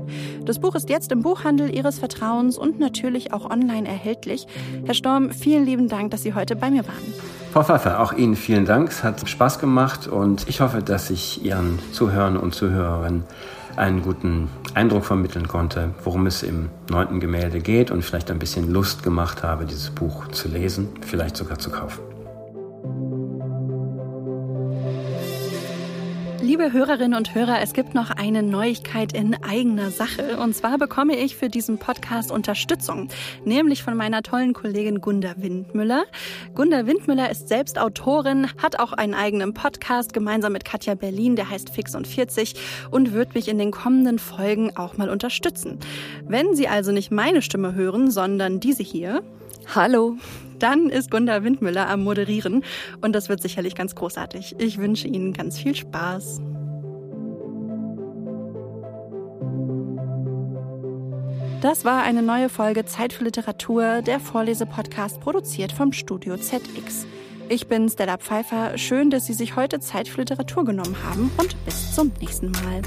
Das 0.46 0.60
Buch 0.60 0.76
ist 0.76 0.90
jetzt 0.90 1.12
im 1.12 1.24
Buchhandel 1.24 1.76
Ihres 1.76 1.98
Vertrauens 1.98 2.58
und 2.58 2.80
natürlich 2.80 3.34
auch 3.34 3.50
online 3.50 3.88
erhältlich. 3.88 4.46
Herr 4.86 4.94
Storm, 4.94 5.32
vielen 5.32 5.66
lieben 5.66 5.88
Dank, 5.88 6.12
dass 6.12 6.22
Sie 6.22 6.36
heute 6.36 6.56
bei 6.56 6.70
mir 6.70 6.88
waren. 6.88 7.14
Frau 7.52 7.64
Pfeiffer, 7.64 8.00
auch 8.00 8.14
Ihnen 8.14 8.36
vielen 8.36 8.66
Dank. 8.66 8.90
Es 8.90 9.04
hat 9.04 9.28
Spaß 9.28 9.58
gemacht 9.58 10.08
und 10.08 10.48
ich 10.48 10.62
hoffe, 10.62 10.84
dass 10.84 11.10
ich 11.10 11.44
Ihren 11.44 11.80
Zuhörern 11.92 12.38
und 12.38 12.54
Zuhörerinnen 12.54 13.24
einen 13.76 14.04
guten 14.04 14.50
Eindruck 14.76 15.06
vermitteln 15.06 15.48
konnte, 15.48 15.96
worum 16.04 16.28
es 16.28 16.44
im 16.44 16.70
neunten 16.92 17.20
Gemälde 17.20 17.60
geht 17.60 17.90
und 17.90 18.04
vielleicht 18.04 18.30
ein 18.30 18.38
bisschen 18.38 18.72
Lust 18.72 19.02
gemacht 19.02 19.42
habe, 19.42 19.66
dieses 19.66 19.90
Buch 19.90 20.28
zu 20.28 20.48
lesen, 20.48 20.90
vielleicht 21.02 21.38
sogar 21.38 21.58
zu 21.58 21.72
kaufen. 21.72 22.09
Liebe 26.50 26.74
Hörerinnen 26.74 27.14
und 27.14 27.36
Hörer, 27.36 27.62
es 27.62 27.74
gibt 27.74 27.94
noch 27.94 28.10
eine 28.10 28.42
Neuigkeit 28.42 29.14
in 29.14 29.36
eigener 29.44 29.92
Sache. 29.92 30.40
Und 30.40 30.56
zwar 30.56 30.80
bekomme 30.80 31.16
ich 31.16 31.36
für 31.36 31.48
diesen 31.48 31.78
Podcast 31.78 32.32
Unterstützung, 32.32 33.10
nämlich 33.46 33.84
von 33.84 33.96
meiner 33.96 34.24
tollen 34.24 34.54
Kollegin 34.54 35.00
Gunda 35.00 35.36
Windmüller. 35.38 36.06
Gunda 36.56 36.88
Windmüller 36.88 37.30
ist 37.30 37.50
selbst 37.50 37.78
Autorin, 37.78 38.48
hat 38.58 38.80
auch 38.80 38.94
einen 38.94 39.14
eigenen 39.14 39.54
Podcast 39.54 40.12
gemeinsam 40.12 40.54
mit 40.54 40.66
Katja 40.66 40.96
Berlin, 40.96 41.36
der 41.36 41.52
heißt 41.52 41.70
Fix 41.70 41.94
und 41.94 42.08
40 42.08 42.56
und 42.90 43.14
wird 43.14 43.36
mich 43.36 43.48
in 43.48 43.60
den 43.60 43.70
kommenden 43.70 44.18
Folgen 44.18 44.76
auch 44.76 44.98
mal 44.98 45.12
unterstützen. 45.12 45.78
Wenn 46.28 46.56
Sie 46.56 46.68
also 46.68 46.92
nicht 46.92 47.12
meine 47.12 47.44
Stimme 47.44 47.76
hören, 47.76 48.10
sondern 48.10 48.60
diese 48.60 48.82
hier. 48.82 49.22
Hallo 49.76 50.18
dann 50.60 50.90
ist 50.90 51.10
Gunda 51.10 51.44
Windmüller 51.44 51.88
am 51.90 52.04
Moderieren 52.04 52.64
und 53.02 53.14
das 53.14 53.30
wird 53.30 53.42
sicherlich 53.42 53.76
ganz 53.76 53.96
großartig. 53.96 54.56
Ich 54.60 54.78
wünsche 54.78 55.08
Ihnen 55.08 55.34
ganz 55.34 55.58
viel 55.58 55.76
Spaß. 55.76 56.42
Das 61.62 61.84
war 61.84 62.04
eine 62.04 62.22
neue 62.22 62.48
Folge 62.48 62.86
Zeit 62.86 63.12
für 63.12 63.26
Literatur, 63.26 64.02
der 64.02 64.20
Vorlesepodcast 64.20 65.20
produziert 65.20 65.74
vom 65.74 65.92
Studio 65.92 66.38
ZX. 66.38 67.06
Ich 67.50 67.68
bin 67.68 67.90
Stella 67.90 68.18
Pfeiffer. 68.18 68.78
Schön, 68.78 69.10
dass 69.10 69.26
Sie 69.26 69.34
sich 69.34 69.56
heute 69.56 69.80
Zeit 69.80 70.08
für 70.08 70.22
Literatur 70.22 70.64
genommen 70.64 70.96
haben 71.04 71.32
und 71.38 71.66
bis 71.66 71.94
zum 71.96 72.12
nächsten 72.22 72.52
Mal. 72.52 72.82